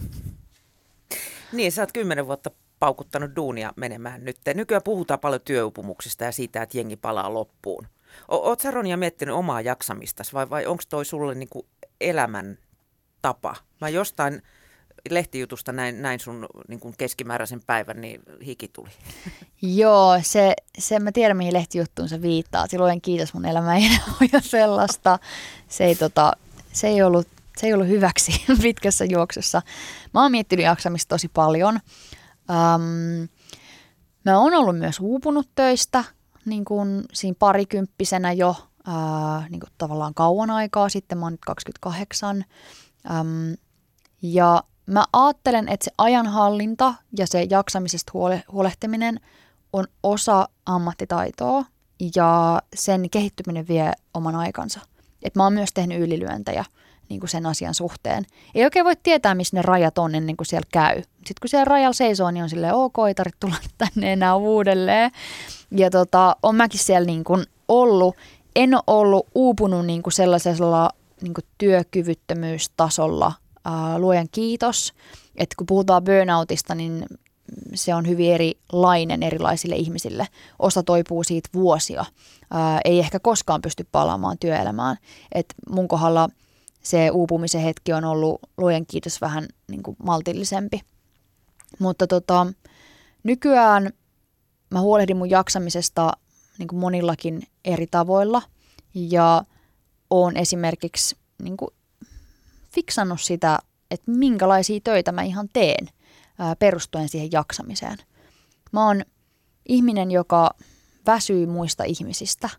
[1.51, 4.37] Niin, sä oot kymmenen vuotta paukuttanut duunia menemään nyt.
[4.53, 7.87] Nykyään puhutaan paljon työupumuksista ja siitä, että jengi palaa loppuun.
[8.27, 11.67] Oot sä Ronja miettinyt omaa jaksamistasi vai, vai onko toi sulle niinku
[12.01, 12.57] elämän
[13.21, 13.55] tapa?
[13.81, 14.41] Mä jostain
[15.09, 18.89] lehtijutusta näin, näin sun niin kuin keskimääräisen päivän, niin hiki tuli.
[19.61, 22.67] Joo, se, se mä tiedän mihin lehtijuttuun se viittaa.
[22.67, 23.89] Silloin kiitos mun elämä ei
[24.33, 25.19] ole sellaista.
[25.67, 26.33] Se ei, tota,
[26.73, 29.61] se, ei ollut, se ei ollut hyväksi pitkässä juoksussa.
[30.13, 31.79] Mä oon miettinyt jaksamista tosi paljon.
[32.49, 33.27] Um,
[34.25, 36.03] mä oon ollut myös uupunut töistä,
[36.45, 41.45] niin kuin siinä parikymppisenä jo ää, niin kuin tavallaan kauan aikaa sitten, mä oon nyt
[41.45, 42.45] 28.
[43.11, 43.55] Äm,
[44.21, 49.19] ja mä ajattelen, että se ajanhallinta ja se jaksamisesta huole, huolehtiminen
[49.73, 51.65] on osa ammattitaitoa
[52.15, 54.79] ja sen kehittyminen vie oman aikansa.
[55.23, 56.65] Et mä oon myös tehnyt ylilyöntejä
[57.09, 58.25] niin kuin sen asian suhteen.
[58.55, 60.97] Ei oikein voi tietää, missä ne rajat on ennen kuin siellä käy.
[60.97, 65.11] Sitten kun siellä rajalla seisoo, niin on silleen, ok, ei tarvitse tulla tänne enää uudelleen.
[65.71, 68.15] Ja tota, on mäkin siellä niin kuin ollut.
[68.55, 70.89] En ole ollut uupunut niin kuin sellaisella
[71.21, 73.33] niin kuin työkyvyttömyystasolla.
[73.65, 74.93] Ää, luojan kiitos.
[75.35, 77.05] Että kun puhutaan burnoutista, niin
[77.73, 80.27] se on hyvin erilainen erilaisille ihmisille.
[80.59, 82.05] Osa toipuu siitä vuosia.
[82.51, 84.97] Ää, ei ehkä koskaan pysty palaamaan työelämään.
[85.31, 86.29] Et mun kohdalla–
[86.85, 90.81] se uupumisen hetki on ollut luojen kiitos vähän niin kuin maltillisempi.
[91.79, 92.47] Mutta tota,
[93.23, 93.93] nykyään
[94.69, 96.11] mä huolehdin mun jaksamisesta
[96.57, 98.41] niin kuin monillakin eri tavoilla
[98.93, 99.43] ja
[100.09, 101.69] oon esimerkiksi niin kuin
[102.71, 103.59] fiksannut sitä,
[103.91, 105.89] että minkälaisia töitä mä ihan teen
[106.39, 107.97] ää, perustuen siihen jaksamiseen.
[108.71, 109.01] Mä oon
[109.65, 110.51] ihminen, joka
[111.05, 112.49] väsyy muista ihmisistä.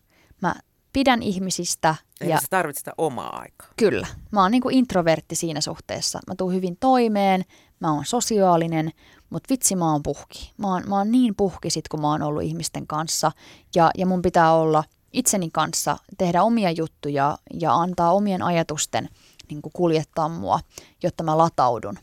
[0.41, 0.55] Mä
[0.97, 1.95] pidän ihmisistä.
[2.21, 3.67] Eli ja, sä tarvitset sitä omaa aikaa.
[3.77, 4.07] Kyllä.
[4.31, 6.19] Mä oon niinku introvertti siinä suhteessa.
[6.27, 7.45] Mä tuun hyvin toimeen,
[7.79, 8.91] mä oon sosiaalinen,
[9.29, 10.53] mutta vitsi mä oon puhki.
[10.57, 13.31] Mä oon, mä oon niin puhki sit, kun mä oon ollut ihmisten kanssa.
[13.75, 14.83] Ja, ja mun pitää olla
[15.13, 19.09] itseni kanssa, tehdä omia juttuja ja antaa omien ajatusten
[19.49, 20.59] niin kuljettaa mua,
[21.03, 21.99] jotta mä lataudun.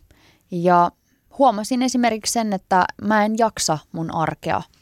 [0.51, 0.90] Ja
[1.38, 4.62] huomasin esimerkiksi sen, että mä en jaksa mun arkea–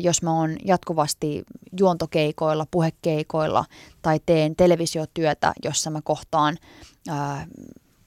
[0.00, 1.42] jos mä oon jatkuvasti
[1.80, 3.64] juontokeikoilla, puhekeikoilla
[4.02, 6.58] tai teen televisiotyötä, jossa mä kohtaan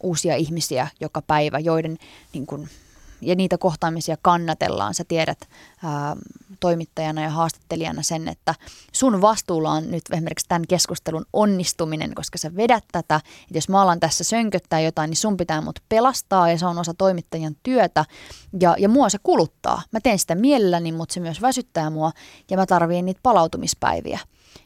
[0.03, 1.97] uusia ihmisiä joka päivä, joiden
[2.33, 2.67] niin kun,
[3.25, 4.93] ja niitä kohtaamisia kannatellaan.
[4.93, 5.49] Sä tiedät
[5.83, 6.15] ää,
[6.59, 8.55] toimittajana ja haastattelijana sen, että
[8.91, 13.15] sun vastuulla on nyt esimerkiksi tämän keskustelun onnistuminen, koska sä vedät tätä.
[13.15, 16.77] Että jos mä alan tässä sönköttää jotain, niin sun pitää mut pelastaa ja se on
[16.77, 18.05] osa toimittajan työtä.
[18.59, 19.81] Ja, ja mua se kuluttaa.
[19.91, 22.11] Mä teen sitä mielelläni, mutta se myös väsyttää mua
[22.49, 24.19] ja mä tarviin niitä palautumispäiviä.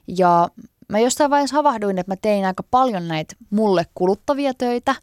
[0.08, 0.50] Ja
[0.90, 4.96] mä jossain vaiheessa havahduin, että mä tein aika paljon näitä mulle kuluttavia töitä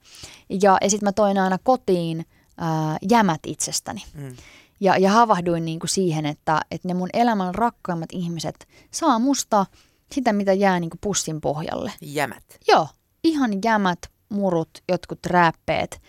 [0.63, 2.27] ja, ja sitten mä toin aina kotiin
[2.59, 4.03] ää, jämät itsestäni.
[4.15, 4.37] Mm.
[4.81, 9.67] Ja, ja havahduin niin kuin siihen, että, että ne mun elämän rakkaimmat ihmiset saa musta
[10.13, 11.93] sitä, mitä jää niin kuin pussin pohjalle.
[12.01, 12.45] Jämät.
[12.69, 12.89] Joo,
[13.25, 13.99] ihan jämät,
[14.29, 16.01] murut, jotkut räppeet.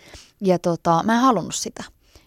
[0.41, 1.83] Ja tota, mä en halunnut sitä.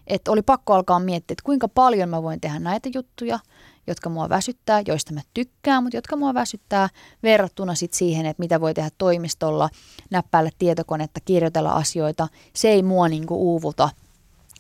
[0.07, 3.39] Et oli pakko alkaa miettiä, että kuinka paljon mä voin tehdä näitä juttuja,
[3.87, 6.89] jotka mua väsyttää, joista mä tykkään, mutta jotka mua väsyttää
[7.23, 9.69] verrattuna sit siihen, että mitä voi tehdä toimistolla,
[10.11, 12.29] näppäillä tietokonetta, kirjoitella asioita.
[12.55, 13.89] Se ei mua niinku uuvuta.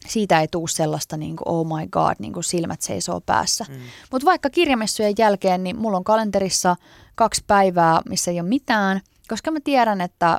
[0.08, 3.66] Siitä ei tule sellaista niin kuin, oh my god, niin kuin silmät seisoo päässä.
[3.68, 3.74] Mm.
[4.12, 6.76] Mutta vaikka kirjamessujen jälkeen, niin mulla on kalenterissa
[7.14, 10.38] kaksi päivää, missä ei ole mitään, koska mä tiedän, että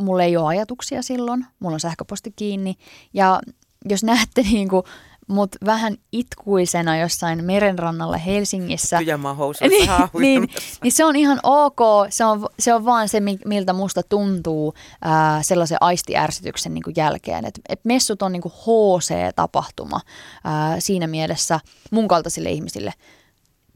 [0.00, 2.74] mulla ei ole ajatuksia silloin, mulla on sähköposti kiinni.
[3.12, 3.40] Ja
[3.84, 4.82] jos näette niin kuin
[5.28, 8.96] mut vähän itkuisena jossain merenrannalla Helsingissä.
[10.20, 10.48] niin, niin,
[10.82, 11.78] niin se on ihan ok,
[12.10, 17.44] se on, se on vaan se, miltä musta tuntuu ää, sellaisen aistiärsytyksen niin jälkeen.
[17.44, 20.00] Et, et messut on niin HC-tapahtuma
[20.44, 21.60] ää, siinä mielessä
[21.90, 22.92] mun kaltaisille ihmisille.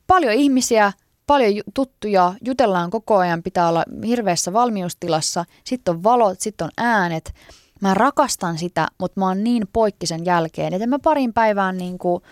[0.07, 0.93] Paljon ihmisiä,
[1.27, 7.35] paljon tuttuja, jutellaan koko ajan, pitää olla hirveässä valmiustilassa, sitten on valot, sitten on äänet–
[7.83, 11.99] Mä rakastan sitä, mutta mä oon niin poikki sen jälkeen, että mä parin päivään niin
[11.99, 12.23] kuin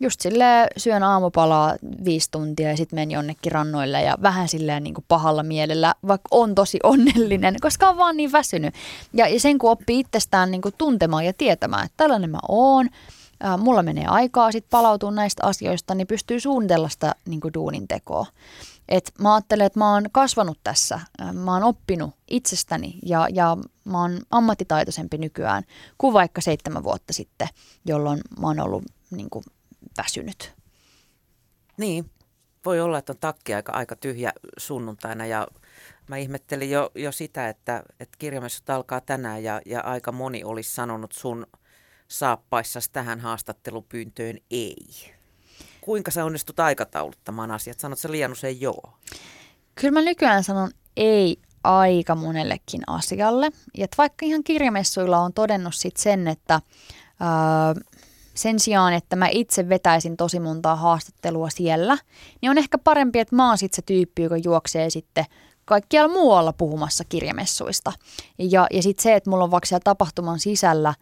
[0.00, 4.94] just sille syön aamupalaa viisi tuntia ja sitten menen jonnekin rannoille ja vähän silleen niin
[4.94, 8.74] kuin pahalla mielellä, vaikka on tosi onnellinen, koska on vaan niin väsynyt.
[9.12, 12.88] Ja, sen kun oppii itsestään niin kuin tuntemaan ja tietämään, että tällainen mä oon,
[13.58, 18.26] mulla menee aikaa sitten palautua näistä asioista, niin pystyy suunnitella sitä niin kuin duunin tekoa.
[18.88, 21.00] Et mä ajattelen, että mä oon kasvanut tässä,
[21.32, 25.62] mä oon oppinut itsestäni ja, ja mä oon ammattitaitoisempi nykyään
[25.98, 27.48] kuin vaikka seitsemän vuotta sitten,
[27.84, 29.44] jolloin mä oon ollut niin kuin,
[29.96, 30.54] väsynyt.
[31.76, 32.10] Niin,
[32.64, 35.48] voi olla, että on takki aika, aika tyhjä sunnuntaina ja
[36.08, 40.74] mä ihmettelin jo, jo sitä, että, että kirjamessut alkaa tänään ja, ja aika moni olisi
[40.74, 41.46] sanonut sun
[42.08, 44.76] saappaissasi tähän haastattelupyyntöön ei
[45.86, 47.80] kuinka sä onnistut aikatauluttamaan asiat?
[47.80, 48.92] Sanot sä liian usein joo?
[49.74, 53.50] Kyllä mä nykyään sanon ei aika monellekin asialle.
[53.78, 56.60] Ja vaikka ihan kirjamessuilla on todennut sit sen, että
[57.20, 57.74] ää,
[58.34, 61.98] sen sijaan, että mä itse vetäisin tosi montaa haastattelua siellä,
[62.42, 65.24] niin on ehkä parempi, että mä oon sitten se tyyppi, joka juoksee sitten
[65.64, 67.92] kaikkialla muualla puhumassa kirjamessuista.
[68.38, 70.94] Ja, ja sitten se, että mulla on vaikka siellä tapahtuman sisällä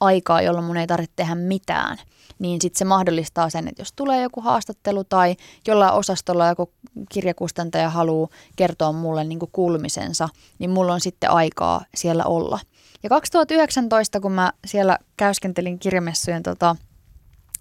[0.00, 1.98] aikaa, jolloin mun ei tarvitse tehdä mitään–
[2.42, 5.36] niin sitten se mahdollistaa sen, että jos tulee joku haastattelu tai
[5.66, 6.72] jollain osastolla joku
[7.08, 10.28] kirjakustantaja haluaa kertoa mulle niin kuulumisensa,
[10.58, 12.60] niin mulla on sitten aikaa siellä olla.
[13.02, 16.76] Ja 2019, kun mä siellä käyskentelin kirjamessujen tota,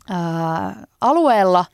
[0.10, 1.66] ää, alueella,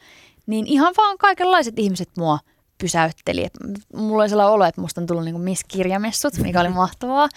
[0.47, 2.39] niin ihan vaan kaikenlaiset ihmiset mua
[2.77, 3.45] pysäytteli.
[3.45, 3.53] Et
[3.93, 7.29] mulla oli sellainen olo, että musta on tullut niin Miss Kirjamessut, mikä oli mahtavaa.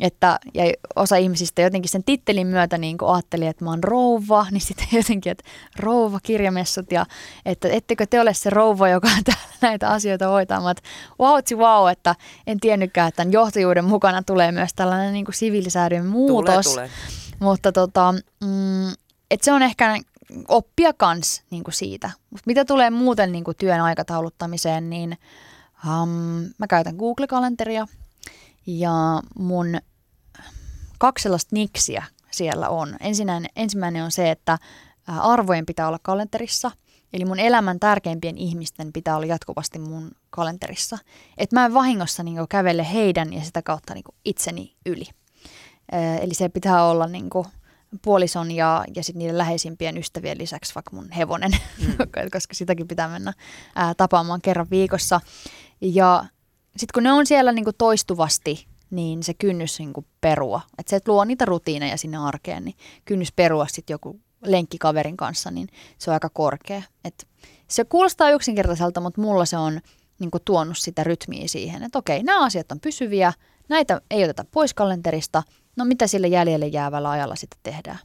[0.00, 0.64] Että, ja
[0.96, 5.32] osa ihmisistä jotenkin sen tittelin myötä niin ajatteli, että mä oon rouva, niin sitten jotenkin,
[5.32, 5.44] että
[5.76, 7.06] rouva kirjamessut ja
[7.46, 10.60] että ettekö te ole se rouva, joka täällä näitä asioita hoitaa.
[10.60, 10.74] Mä
[11.20, 12.14] wow, wow, että
[12.46, 16.66] en tiennytkään, että tämän johtajuuden mukana tulee myös tällainen niin siviilisäädyn muutos.
[16.66, 16.90] Tulee, tulee.
[17.38, 18.88] Mutta tota, mm,
[19.30, 19.98] et se on ehkä
[20.48, 22.10] oppia kans niin kuin siitä.
[22.30, 25.18] Mut mitä tulee muuten niin kuin työn aikatauluttamiseen, niin
[25.84, 26.08] um,
[26.58, 27.86] mä käytän Google-kalenteria
[28.66, 29.78] ja mun
[30.98, 32.96] kaksi sellaista niksiä siellä on.
[33.00, 34.58] Ensinnäinen, ensimmäinen on se, että
[35.06, 36.70] arvojen pitää olla kalenterissa.
[37.12, 40.98] Eli mun elämän tärkeimpien ihmisten pitää olla jatkuvasti mun kalenterissa.
[41.38, 45.04] Että mä en vahingossa niin kävele heidän ja sitä kautta niin itseni yli.
[46.20, 47.46] Eli se pitää olla niin kuin,
[48.02, 51.96] puolison ja, ja sitten niiden läheisimpien ystävien lisäksi vaikka mun hevonen, mm.
[52.32, 53.32] koska sitäkin pitää mennä
[53.74, 55.20] ää, tapaamaan kerran viikossa.
[55.80, 56.24] Ja
[56.76, 60.60] sitten kun ne on siellä niinku toistuvasti, niin se kynnys niinku perua.
[60.78, 65.50] Että se, että luo niitä rutiineja sinne arkeen, niin kynnys perua sitten joku lenkkikaverin kanssa,
[65.50, 65.68] niin
[65.98, 66.82] se on aika korkea.
[67.04, 67.28] Et
[67.68, 69.80] se kuulostaa yksinkertaiselta, mutta mulla se on
[70.18, 73.32] niinku tuonut sitä rytmiä siihen, että okei, nämä asiat on pysyviä,
[73.68, 75.42] näitä ei oteta pois kalenterista–
[75.76, 77.98] no mitä sille jäljelle jäävällä ajalla sitten tehdään.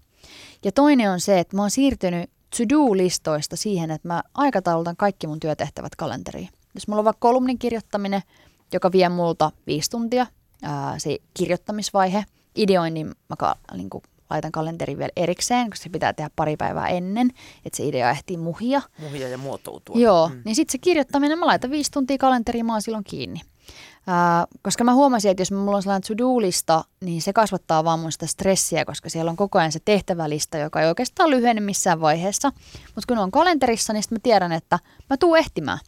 [0.66, 5.40] Ja toinen on se, että mä oon siirtynyt to-do-listoista siihen, että mä aikataulutan kaikki mun
[5.40, 6.50] työtehtävät kalenteriin.
[6.74, 8.22] Jos mulla on vaikka kolumnin kirjoittaminen,
[8.74, 10.28] joka vie multa viisi tuntia,
[10.64, 16.14] ää, se kirjoittamisvaihe, ideoinnin mä ka, niin kuin, laitan kalenteriin vielä erikseen, koska se pitää
[16.14, 17.30] tehdä pari päivää ennen,
[17.66, 18.82] että se idea ehtii muhia.
[19.00, 19.96] Muhia ja muotoutua.
[20.00, 20.42] Joo, mm.
[20.46, 23.42] niin sitten se kirjoittaminen, mä laitan viisi tuntia kalenteriin, mä oon silloin kiinni.
[24.08, 28.12] Ää, koska mä huomasin, että jos mulla on sellainen to-do-lista, niin se kasvattaa vaan mun
[28.12, 32.52] sitä stressiä, koska siellä on koko ajan se tehtävälista, joka ei oikeastaan lyhene missään vaiheessa.
[32.96, 34.80] Mutta kun on kalenterissa, niin sitten mä tiedän, että
[35.10, 35.80] mä tuun ehtimään.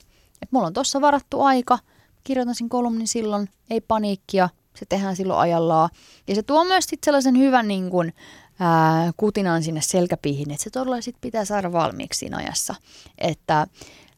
[0.41, 1.79] Et mulla on tuossa varattu aika,
[2.23, 5.89] kirjoitan sen kolumnin silloin, ei paniikkia, se tehdään silloin ajallaan.
[6.27, 8.11] Ja se tuo myös sitten sellaisen hyvän niin kun,
[8.59, 12.75] ää, kutinan sinne selkäpiihin, että se todella sit pitää saada valmiiksi siinä ajassa.
[13.17, 13.67] Että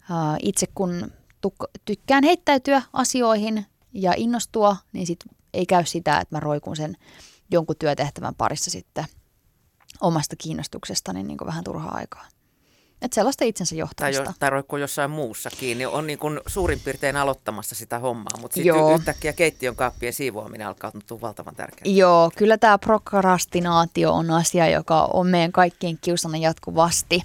[0.10, 1.12] ää, itse kun
[1.48, 3.66] tuk- tykkään heittäytyä asioihin
[3.96, 5.20] ja innostua, niin sit
[5.54, 6.98] ei käy sitä, että mä roikun sen
[7.52, 9.06] jonkun työtehtävän parissa sitten
[10.02, 12.28] omasta kiinnostuksestani niin kuin vähän turhaa aikaa.
[13.02, 14.24] Että sellaista itsensä johtamista.
[14.24, 15.86] Tai, jo, tai roikkuu jossain muussa kiinni.
[15.86, 20.92] On niin kuin suurin piirtein aloittamassa sitä hommaa, mutta sitten yhtäkkiä keittiön kaappien siivoaminen alkaa
[20.92, 21.96] tuntua valtavan tärkeää.
[21.96, 27.24] Joo, kyllä tämä prokrastinaatio on asia, joka on meidän kaikkien kiusana jatkuvasti.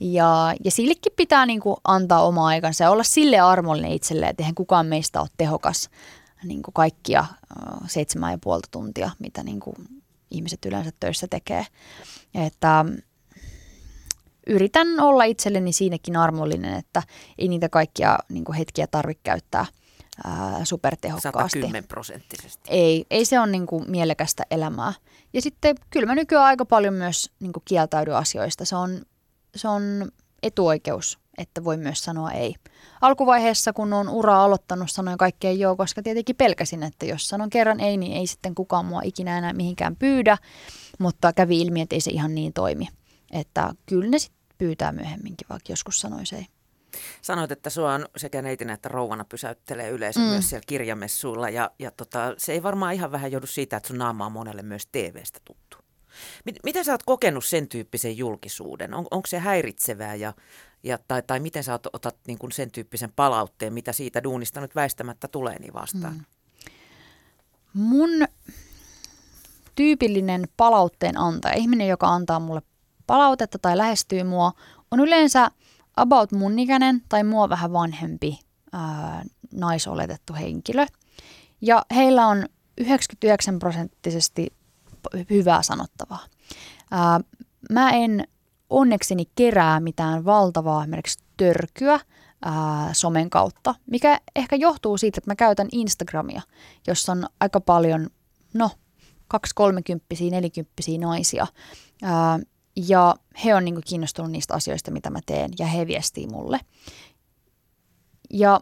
[0.00, 4.42] Ja, ja sillekin pitää niin kuin antaa oma aikansa ja olla sille armollinen itselleen, että
[4.42, 5.90] eihän kukaan meistä ole tehokas
[6.44, 7.24] niin kuin kaikkia
[7.86, 9.76] seitsemän ja puolta tuntia, mitä niin kuin
[10.30, 11.66] ihmiset yleensä töissä tekee.
[12.34, 12.84] Että
[14.46, 17.02] yritän olla itselleni siinäkin armollinen, että
[17.38, 19.66] ei niitä kaikkia niin kuin hetkiä tarvitse käyttää
[20.24, 21.58] ää, supertehokkaasti.
[21.58, 22.70] 110 prosenttisesti.
[22.70, 24.92] Ei, ei se ole niin kuin mielekästä elämää.
[25.32, 28.64] Ja sitten kyllä mä nykyään aika paljon myös niin kuin kieltäydyn asioista.
[28.64, 29.02] Se on,
[29.56, 29.82] se on
[30.42, 32.54] etuoikeus, että voi myös sanoa ei.
[33.00, 37.80] Alkuvaiheessa, kun on ura aloittanut, sanoin kaikkea joo, koska tietenkin pelkäsin, että jos sanon kerran
[37.80, 40.38] ei, niin ei sitten kukaan mua ikinä enää mihinkään pyydä.
[40.98, 42.88] Mutta kävi ilmi, että ei se ihan niin toimi.
[43.32, 46.46] Että kyllä ne sitten pyytää myöhemminkin, vaikka joskus sanoisi ei.
[47.22, 50.26] Sanoit, että sua on sekä neitinä että rouvana pysäyttelee yleisö mm.
[50.26, 51.48] myös siellä kirjamessuilla.
[51.48, 54.62] Ja, ja tota, se ei varmaan ihan vähän joudu siitä, että sun naama on monelle
[54.62, 55.76] myös TV-stä tuttu.
[56.64, 58.94] Miten sä oot kokenut sen tyyppisen julkisuuden?
[58.94, 60.32] On, onko se häiritsevää ja,
[60.82, 64.60] ja, tai, tai miten sä oot, otat niin kuin sen tyyppisen palautteen, mitä siitä duunista
[64.60, 66.14] nyt väistämättä tulee niin vastaan?
[66.14, 66.24] Mm.
[67.74, 68.10] Mun
[69.74, 72.62] tyypillinen palautteen antaja, ihminen, joka antaa mulle
[73.12, 74.52] palautetta tai lähestyy mua,
[74.90, 75.50] on yleensä
[75.96, 78.40] about mun ikäinen tai mua vähän vanhempi
[78.72, 80.86] ää, naisoletettu henkilö.
[81.60, 82.46] Ja heillä on
[82.78, 84.46] 99 prosenttisesti
[85.30, 86.18] hyvää sanottavaa.
[86.90, 87.20] Ää,
[87.70, 88.28] mä en
[88.70, 92.00] onnekseni kerää mitään valtavaa esimerkiksi törkyä
[92.44, 96.42] ää, somen kautta, mikä ehkä johtuu siitä, että mä käytän Instagramia,
[96.86, 98.10] jossa on aika paljon,
[98.54, 98.70] no,
[99.34, 101.46] 2-30, 40 naisia,
[102.02, 102.40] ää,
[102.76, 103.14] ja
[103.44, 106.60] he on niin kuin kiinnostunut niistä asioista, mitä mä teen, ja he viestii mulle.
[108.30, 108.60] Ja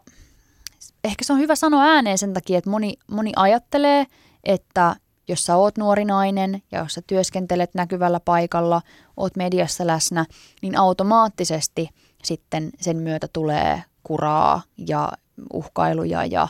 [1.04, 4.06] ehkä se on hyvä sanoa ääneen sen takia, että moni, moni ajattelee,
[4.44, 4.96] että
[5.28, 8.82] jos sä oot nuori nainen ja jos sä työskentelet näkyvällä paikalla,
[9.16, 10.26] oot mediassa läsnä,
[10.62, 11.88] niin automaattisesti
[12.24, 15.12] sitten sen myötä tulee kuraa ja
[15.52, 16.48] uhkailuja ja,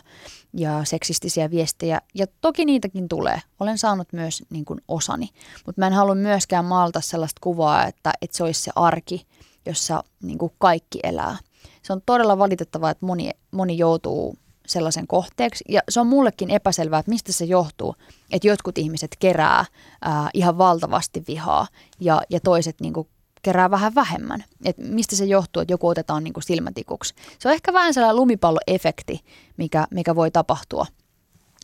[0.53, 2.01] ja seksistisiä viestejä.
[2.15, 3.41] Ja toki niitäkin tulee.
[3.61, 5.29] Olen saanut myös niin kuin osani.
[5.67, 9.27] Mutta mä en halua myöskään maalta sellaista kuvaa, että, että se olisi se arki,
[9.67, 11.37] jossa niin kuin kaikki elää.
[11.83, 14.37] Se on todella valitettavaa, että moni, moni joutuu
[14.67, 15.65] sellaisen kohteeksi.
[15.69, 17.97] Ja se on mullekin epäselvää, että mistä se johtuu,
[18.31, 19.65] että jotkut ihmiset kerää
[20.03, 21.67] ää, ihan valtavasti vihaa
[22.01, 23.09] ja, ja toiset niin kuin
[23.43, 24.45] kerää vähän vähemmän.
[24.65, 27.15] Et mistä se johtuu, että joku otetaan niin kuin silmätikuksi.
[27.39, 29.21] Se on ehkä vähän sellainen lumipalloefekti,
[29.57, 30.87] mikä, mikä voi tapahtua.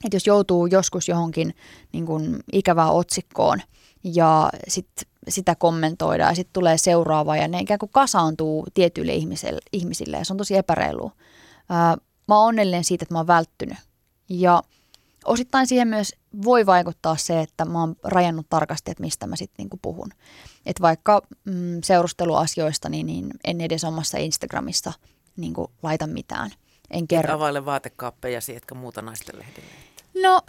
[0.05, 1.55] Et jos joutuu joskus johonkin
[1.93, 3.63] niin kuin ikävään otsikkoon
[4.05, 4.89] ja sit
[5.29, 10.25] sitä kommentoidaan ja sitten tulee seuraava ja ne ikään kuin kasaantuu tietyille ihmisille, ihmisille ja
[10.25, 11.11] se on tosi epäreilua.
[11.69, 11.97] Ää,
[12.29, 13.79] mä oon onnellinen siitä, että mä oon välttynyt.
[14.29, 14.63] Ja
[15.27, 16.13] osittain siihen myös
[16.45, 20.11] voi vaikuttaa se, että mä oon rajannut tarkasti, että mistä mä sitten niinku puhun.
[20.67, 24.93] Että vaikka mm, seurusteluasioista, niin, niin en edes omassa Instagramissa
[25.37, 26.51] niinku laita mitään.
[26.91, 27.35] En kerro.
[27.35, 29.86] availe vaatekaappeja, etkä muuta naisten lehdille.
[30.23, 30.41] No,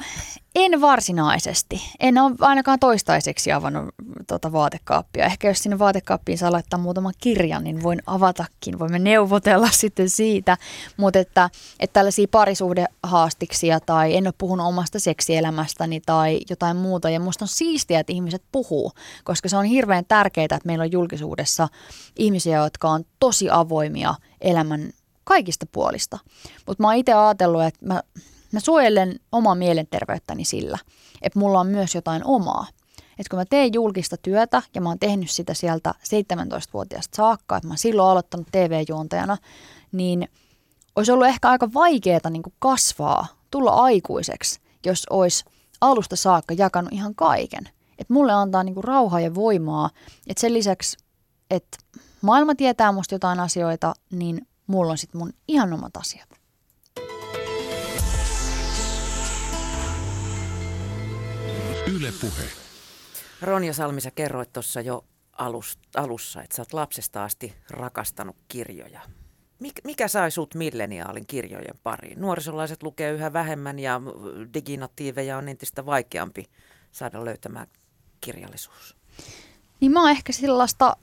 [0.55, 1.81] en varsinaisesti.
[1.99, 3.95] En ole ainakaan toistaiseksi avannut
[4.27, 5.25] tuota vaatekaappia.
[5.25, 8.79] Ehkä jos sinne vaatekaappiin saa laittaa muutaman kirjan, niin voin avatakin.
[8.79, 10.57] Voimme neuvotella sitten siitä.
[10.97, 11.49] Mutta että,
[11.79, 17.09] että tällaisia parisuhdehaastiksia tai en ole puhunut omasta seksielämästäni tai jotain muuta.
[17.09, 18.91] Ja musta on siistiä, että ihmiset puhuu,
[19.23, 21.67] koska se on hirveän tärkeää, että meillä on julkisuudessa
[22.15, 24.89] ihmisiä, jotka on tosi avoimia elämän
[25.23, 26.19] kaikista puolista.
[26.67, 28.01] Mutta mä oon itse ajatellut, että mä
[28.51, 30.77] Mä suojelen omaa mielenterveyttäni sillä,
[31.21, 32.67] että mulla on myös jotain omaa.
[32.97, 37.67] Että kun mä teen julkista työtä ja mä oon tehnyt sitä sieltä 17-vuotiaasta saakka, että
[37.67, 39.37] mä oon silloin aloittanut TV-juontajana,
[39.91, 40.29] niin
[40.95, 45.45] olisi ollut ehkä aika vaikeaa niin kasvaa, tulla aikuiseksi, jos olisi
[45.81, 47.69] alusta saakka jakanut ihan kaiken.
[47.99, 49.89] Että mulle antaa niin rauhaa ja voimaa,
[50.27, 50.97] että sen lisäksi,
[51.51, 51.77] että
[52.21, 56.36] maailma tietää musta jotain asioita, niin mulla on sitten mun ihan omat asiat.
[61.95, 62.43] Yle Puhe.
[63.41, 65.05] Ronja Salmi, sä kerroit tuossa jo
[65.95, 69.01] alussa, että sä oot lapsesta asti rakastanut kirjoja.
[69.59, 72.21] Mik, mikä sai sut milleniaalin kirjojen pariin?
[72.21, 74.01] Nuorisolaiset lukee yhä vähemmän ja
[74.53, 76.45] diginatiiveja on entistä vaikeampi
[76.91, 77.67] saada löytämään
[78.21, 78.95] kirjallisuus.
[79.79, 80.97] niin mä oon ehkä sellaista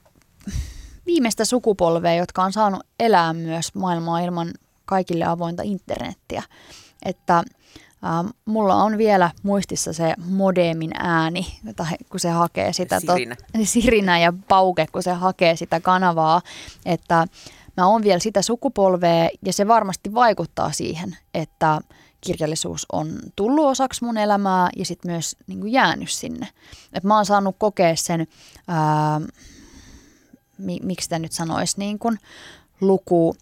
[1.06, 4.50] viimeistä sukupolvea, jotka on saanut elää myös maailmaa ilman
[4.84, 6.42] kaikille avointa internettiä.
[7.04, 7.44] Että
[8.04, 11.46] äh, mulla on vielä muistissa se modemin ääni,
[12.10, 13.00] kun se hakee sitä...
[13.00, 13.36] Sirinä.
[13.36, 16.40] Tot, sirinä ja pauke, kun se hakee sitä kanavaa.
[16.86, 17.26] Että
[17.76, 21.80] mä oon vielä sitä sukupolvea ja se varmasti vaikuttaa siihen, että
[22.20, 26.48] kirjallisuus on tullut osaksi mun elämää ja sitten myös niin kuin jäänyt sinne.
[26.92, 28.26] Et mä oon saanut kokea sen,
[28.68, 29.20] ää,
[30.58, 32.18] mi, miksi sitä nyt sanoisi, niin kuin
[32.80, 33.36] luku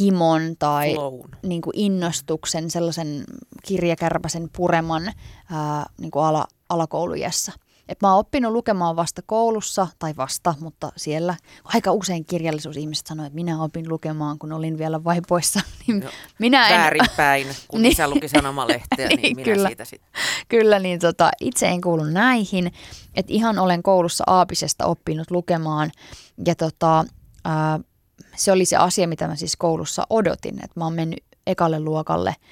[0.00, 0.94] himon tai
[1.42, 3.24] niin kuin innostuksen, sellaisen
[3.62, 5.12] kirjakärpäsen pureman
[5.50, 7.52] ää, niin kuin ala, alakoulujässä.
[7.88, 11.34] Et mä oon oppinut lukemaan vasta koulussa, tai vasta, mutta siellä.
[11.64, 15.60] Aika usein kirjallisuusihmiset sanoivat, että minä opin lukemaan, kun olin vielä vaipoissa.
[15.86, 16.78] Niin no, minä en...
[16.78, 17.92] Väärinpäin, kun niin.
[17.92, 20.10] isä luki sanomalehteä, niin, niin minä kyllä, siitä sitten.
[20.48, 22.72] Kyllä, niin tota, itse en kuulu näihin.
[23.14, 25.90] Että ihan olen koulussa aapisesta oppinut lukemaan.
[26.46, 27.04] Ja tota,
[27.44, 27.80] ää,
[28.36, 30.54] se oli se asia, mitä mä siis koulussa odotin.
[30.54, 32.36] Että mä oon mennyt ekalle luokalle–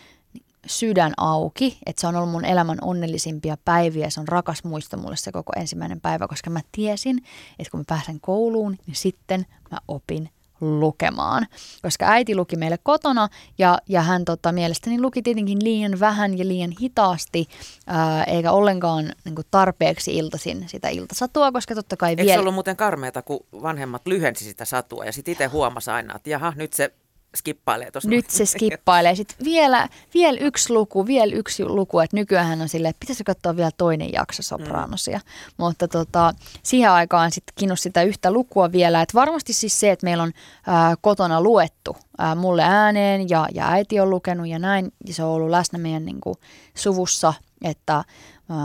[0.66, 4.11] sydän auki, että se on ollut mun elämän onnellisimpia päiviä.
[4.11, 7.18] Se on rakas muisto mulle se koko ensimmäinen päivä, koska mä tiesin,
[7.59, 10.30] että kun mä pääsen kouluun, niin sitten mä opin
[10.62, 11.46] lukemaan.
[11.82, 16.48] Koska äiti luki meille kotona ja, ja hän tota, mielestäni luki tietenkin liian vähän ja
[16.48, 17.46] liian hitaasti,
[17.86, 22.34] ää, eikä ollenkaan niin kuin tarpeeksi iltaisin sitä iltasatua, koska totta kai Eikö vielä...
[22.34, 26.30] se ollut muuten karmeata, kun vanhemmat lyhensi sitä satua ja sitten itse huomasi aina, että
[26.30, 26.92] jaha, nyt se
[27.37, 28.11] skippailee tuossa.
[28.11, 29.14] Nyt se skippailee.
[29.14, 33.57] Sitten vielä, vielä yksi luku, vielä yksi luku, että nykyään on silleen, että pitäisi katsoa
[33.57, 35.18] vielä toinen jakso Sopranosia.
[35.18, 35.22] Mm.
[35.57, 40.05] Mutta tota, siihen aikaan sitten kiinnosti sitä yhtä lukua vielä, että varmasti siis se, että
[40.05, 40.33] meillä on
[40.66, 45.24] ää, kotona luettu ää, mulle ääneen ja, ja äiti on lukenut ja näin, ja se
[45.24, 46.35] on ollut läsnä meidän niin kuin,
[46.74, 48.05] suvussa, että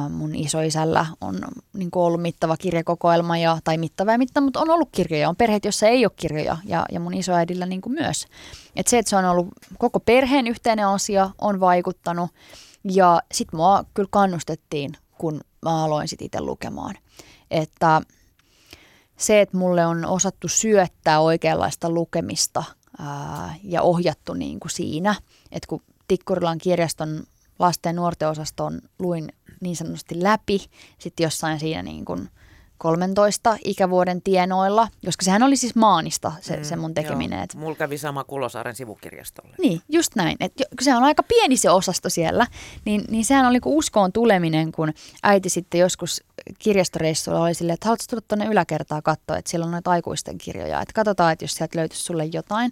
[0.10, 1.40] mun isoisällä on
[1.74, 5.30] niin ollut mittava kirjakokoelma, ja, tai mittava ja mittava, mutta on ollut kirjoja.
[5.30, 8.26] On perheet, joissa ei ole kirjoja, ja, ja mun isoäidillä niin myös.
[8.76, 12.32] Et se, että se on ollut koko perheen yhteinen asia, on vaikuttanut.
[12.84, 16.96] Ja sitten mua kyllä kannustettiin, kun mä aloin sitten itse lukemaan.
[17.52, 18.02] Että
[19.18, 22.64] se, että mulle on osattu syöttää oikeanlaista lukemista
[23.00, 25.16] ää, ja ohjattu niin kuin siinä,
[25.52, 27.24] että kun Tikkurilan kirjaston
[27.60, 30.66] lasten ja nuorten osaston luin niin sanotusti läpi
[31.00, 32.30] sitten jossain siinä niin kuin
[32.78, 37.48] 13 ikävuoden tienoilla, koska sehän oli siis maanista se, mm, se mun tekeminen.
[37.54, 37.62] Joo.
[37.62, 39.56] Mulla kävi sama Kulosaaren sivukirjastolle.
[39.62, 40.38] Niin, just näin.
[40.40, 42.48] Et se on aika pieni se osasto siellä,
[42.86, 44.94] niin, niin sehän oli kuin uskoon tuleminen, kun
[45.24, 46.24] äiti sitten joskus
[46.60, 50.82] kirjastoreissulla oli silleen, että haluatko tulla tuonne yläkertaa katsoa, että siellä on noita aikuisten kirjoja,
[50.82, 52.72] että katsotaan, että jos sieltä löytyisi sulle jotain.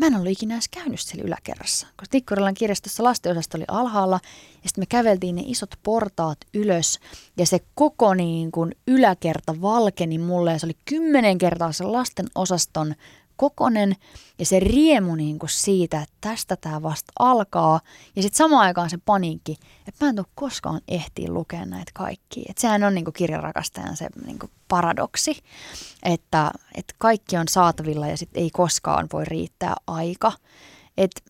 [0.00, 4.20] Mä en ollut ikinä edes käynyt siellä yläkerrassa, koska Tikkurilan kirjastossa lastenosasto oli alhaalla
[4.62, 7.00] ja sitten me käveltiin ne isot portaat ylös
[7.36, 12.26] ja se koko niin kuin yläkerta valkeni mulle ja se oli kymmenen kertaa se lasten
[12.34, 12.94] osaston
[13.40, 13.96] kokonen
[14.38, 17.80] ja se riemu niin kuin siitä, että tästä tämä vasta alkaa.
[18.16, 19.56] Ja sitten samaan aikaan se paniikki,
[19.88, 22.44] että mä en tule koskaan ehtiin lukea näitä kaikkia.
[22.48, 25.42] Että sehän on niin kuin kirjarakastajan se niin kuin paradoksi,
[26.02, 30.32] että, että kaikki on saatavilla ja sitten ei koskaan voi riittää aika.
[30.96, 31.24] Et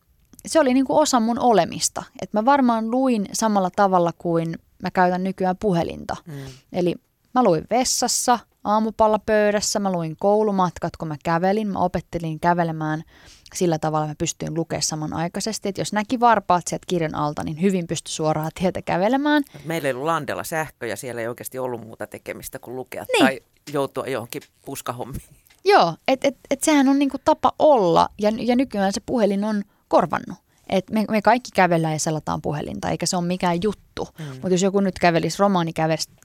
[0.46, 2.02] se oli niin kuin osa mun olemista.
[2.22, 6.16] Että mä varmaan luin samalla tavalla kuin mä käytän nykyään puhelinta.
[6.26, 6.34] Mm.
[6.72, 6.94] Eli
[7.34, 13.02] mä luin vessassa– aamupallapöydässä, mä luin koulumatkat, kun mä kävelin, mä opettelin kävelemään
[13.54, 17.86] sillä tavalla, mä pystyin lukemaan samanaikaisesti, että jos näki varpaat sieltä kirjan alta, niin hyvin
[17.86, 19.42] pystyi suoraan tietä kävelemään.
[19.64, 23.26] Meillä ei ollut landella sähkö ja siellä ei oikeasti ollut muuta tekemistä kuin lukea niin.
[23.26, 23.40] tai
[23.72, 25.22] joutua johonkin puskahommiin.
[25.64, 29.62] Joo, että et, et sehän on niinku tapa olla ja, ja nykyään se puhelin on
[29.88, 30.38] korvannut.
[30.70, 34.08] Et me, me kaikki kävellään ja selataan puhelinta, eikä se ole mikään juttu.
[34.18, 34.24] Mm.
[34.24, 35.72] Mutta jos joku nyt kävelisi romaani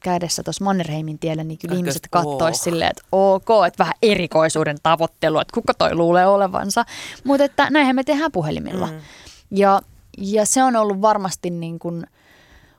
[0.02, 5.40] kädessä tuossa Mannerheimin tiellä, niin kyllä ihmiset katsoisivat silleen, että ok, että vähän erikoisuuden tavoittelu,
[5.40, 6.86] että kuka toi luulee olevansa.
[7.24, 8.88] Mutta että näinhän me tehdään puhelimilla.
[8.88, 9.00] Mm.
[9.52, 9.82] Ja,
[10.18, 12.08] ja se on ollut varmasti niin kuin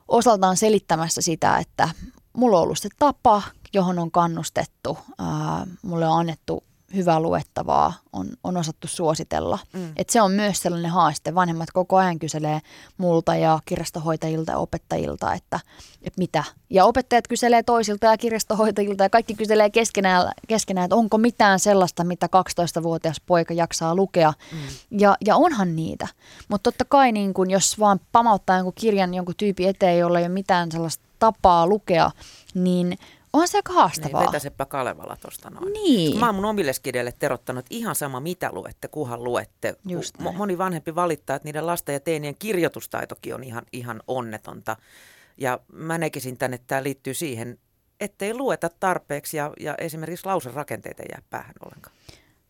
[0.08, 1.88] osaltaan selittämässä sitä, että
[2.32, 3.42] mulla on ollut se tapa,
[3.74, 4.98] johon on kannustettu.
[5.18, 6.64] Ää, mulle on annettu
[6.95, 9.59] hyvää luettavaa on, on osattu suositella.
[9.72, 9.93] Mm.
[9.97, 11.34] Et se on myös sellainen haaste.
[11.34, 12.61] Vanhemmat koko ajan kyselee
[12.99, 15.61] multa ja kirjastohoitajilta ja opettajilta, että,
[16.03, 16.45] että mitä.
[16.70, 22.05] Ja opettajat kyselee toisilta ja kirjastohoitajilta ja kaikki kyselee keskenään, keskenään että onko mitään sellaista,
[22.05, 22.28] mitä
[22.80, 24.32] 12-vuotias poika jaksaa lukea.
[24.53, 24.59] Mm.
[25.01, 26.09] Ja, ja onhan niitä.
[26.49, 30.24] Mutta totta kai niin kun, jos vaan pamauttaa jonkun kirjan jonkun tyypin eteen, jolla ei
[30.24, 32.11] ole mitään sellaista tapaa lukea,
[32.55, 32.99] niin–
[33.43, 34.20] on se aika haastavaa.
[34.20, 35.72] Niin, vetäsepä Kalevala tuosta noin.
[35.72, 36.18] Niin.
[36.18, 39.76] Mä oon mun omille skidelle terottanut ihan sama mitä luette, kuhan luette.
[39.89, 44.76] Just Mo- moni vanhempi valittaa, että niiden lasten ja teinien kirjoitustaitokin on ihan, ihan onnetonta.
[45.37, 47.59] Ja mä näkisin tänne, että tämä liittyy siihen,
[48.01, 51.97] ettei lueta tarpeeksi ja, ja esimerkiksi lauserakenteet ei jää päähän ollenkaan?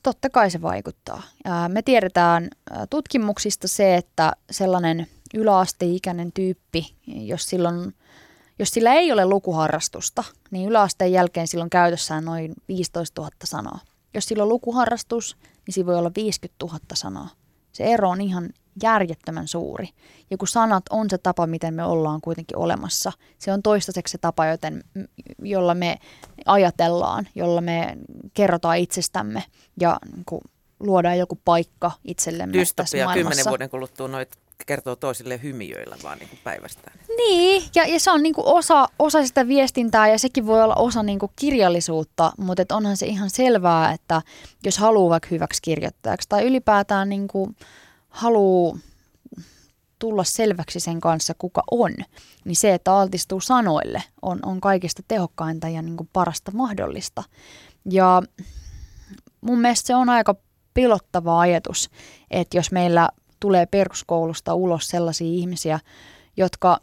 [0.03, 1.23] Totta kai se vaikuttaa.
[1.69, 2.51] Me tiedetään
[2.91, 7.95] tutkimuksista se, että sellainen yläasteikäinen tyyppi, jos, silloin,
[8.59, 13.81] jos sillä ei ole lukuharrastusta, niin yläasteen jälkeen silloin käytössään noin 15 000 sanaa.
[14.15, 15.37] Jos sillä on lukuharrastus,
[15.67, 17.29] niin siinä voi olla 50 000 sanaa.
[17.73, 18.51] Se ero on ihan
[18.83, 19.89] järjettömän suuri.
[20.31, 24.19] Ja kun sanat on se tapa, miten me ollaan kuitenkin olemassa, se on toistaiseksi se
[24.19, 24.85] tapa, joten,
[25.39, 25.99] jolla me
[26.47, 27.97] ajatellaan, jolla me
[28.35, 29.43] kerrotaan itsestämme
[29.81, 30.41] ja niin kuin,
[30.81, 33.19] luodaan joku paikka itsellemme Dystopia, tässä maailmassa.
[33.19, 34.37] kymmenen vuoden kuluttua noit
[34.67, 36.39] kertoo toisille hymiöillä vaan niin kuin.
[37.17, 40.75] Niin, ja, ja se on niin kuin osa, osa sitä viestintää ja sekin voi olla
[40.75, 44.23] osa niin kuin kirjallisuutta, mutta et onhan se ihan selvää, että
[44.65, 47.57] jos haluaa vaikka hyväksi kirjoittajaksi tai ylipäätään niin kuin
[48.09, 48.79] haluaa
[49.99, 51.93] tulla selväksi sen kanssa, kuka on,
[52.45, 57.23] niin se, että altistuu sanoille, on, on kaikista tehokkainta ja niin kuin parasta mahdollista.
[57.91, 58.23] Ja
[59.41, 60.35] mun mielestä se on aika
[60.75, 61.91] pilottava ajatus,
[62.31, 63.09] että jos meillä
[63.41, 65.81] tulee peruskoulusta ulos sellaisia ihmisiä,
[66.37, 66.81] jotka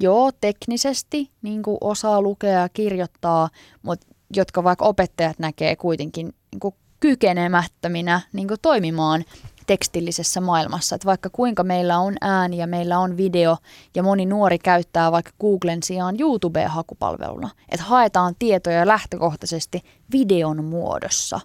[0.00, 3.48] joo teknisesti niin kuin osaa lukea ja kirjoittaa,
[3.82, 4.06] mutta
[4.36, 9.24] jotka vaikka opettajat näkee kuitenkin niin kuin kykenemättöminä niin kuin toimimaan
[9.66, 10.94] tekstillisessä maailmassa.
[10.94, 13.56] Että vaikka kuinka meillä on ääni ja meillä on video
[13.94, 21.40] ja moni nuori käyttää vaikka Googlen sijaan YouTubea hakupalveluna, että haetaan tietoja lähtökohtaisesti videon muodossa,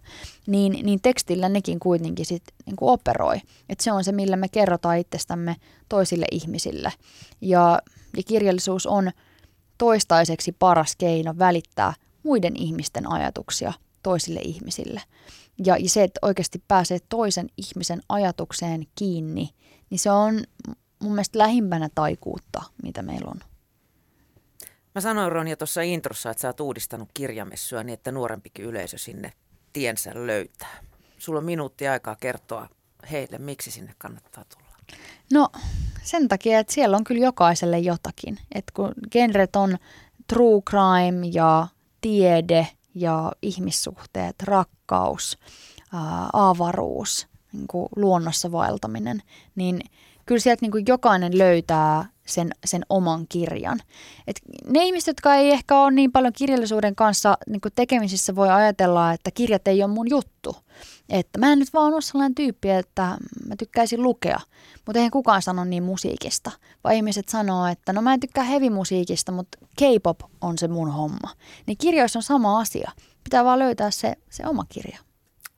[0.47, 3.41] niin, niin tekstillä nekin kuitenkin sit niin operoi.
[3.70, 5.55] Että se on se, millä me kerrotaan itsestämme
[5.89, 6.93] toisille ihmisille.
[7.41, 7.80] Ja,
[8.17, 9.11] ja kirjallisuus on
[9.78, 11.93] toistaiseksi paras keino välittää
[12.24, 15.01] muiden ihmisten ajatuksia toisille ihmisille.
[15.66, 19.49] Ja, se, että oikeasti pääsee toisen ihmisen ajatukseen kiinni,
[19.89, 20.43] niin se on
[20.99, 23.39] mun mielestä lähimpänä taikuutta, mitä meillä on.
[24.95, 29.34] Mä sanoin Ronja tuossa introssa, että sä oot uudistanut kirjamessuja niin, että nuorempikin yleisö sinne
[29.74, 30.78] tiensä löytää.
[31.18, 32.70] Sulla on minuutti aikaa kertoa
[33.12, 34.70] heille, miksi sinne kannattaa tulla.
[35.34, 35.49] No
[36.03, 38.39] sen takia, että siellä on kyllä jokaiselle jotakin.
[38.55, 39.78] Että kun genret on
[40.28, 41.68] true crime ja
[42.01, 42.68] tiede
[43.02, 45.38] ja ihmissuhteet, rakkaus,
[45.93, 49.22] ää, avaruus, niin kuin luonnossa vaeltaminen,
[49.56, 49.80] niin
[50.26, 53.80] kyllä sieltä niin kuin jokainen löytää sen, sen oman kirjan.
[54.27, 59.13] Et ne ihmiset, jotka ei ehkä ole niin paljon kirjallisuuden kanssa niin tekemisissä, voi ajatella,
[59.13, 60.55] että kirjat ei ole mun juttu.
[61.09, 63.17] Että mä en nyt vaan ole sellainen tyyppi, että
[63.47, 64.39] mä tykkäisin lukea,
[64.86, 66.51] mutta eihän kukaan sano niin musiikista.
[66.84, 71.36] Vai ihmiset sanoo, että no mä en tykkää heavy-musiikista, mutta K-pop on se mun homma.
[71.65, 72.91] Niin kirjoissa on sama asia.
[73.23, 74.99] Pitää vaan löytää se, se oma kirja.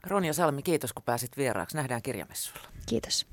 [0.03, 1.77] Ronja Salmi, kiitos kun pääsit vieraaksi.
[1.77, 2.67] Nähdään kirjamessuilla.
[2.85, 3.25] Kiitos.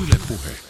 [0.00, 0.69] Yle Puhe.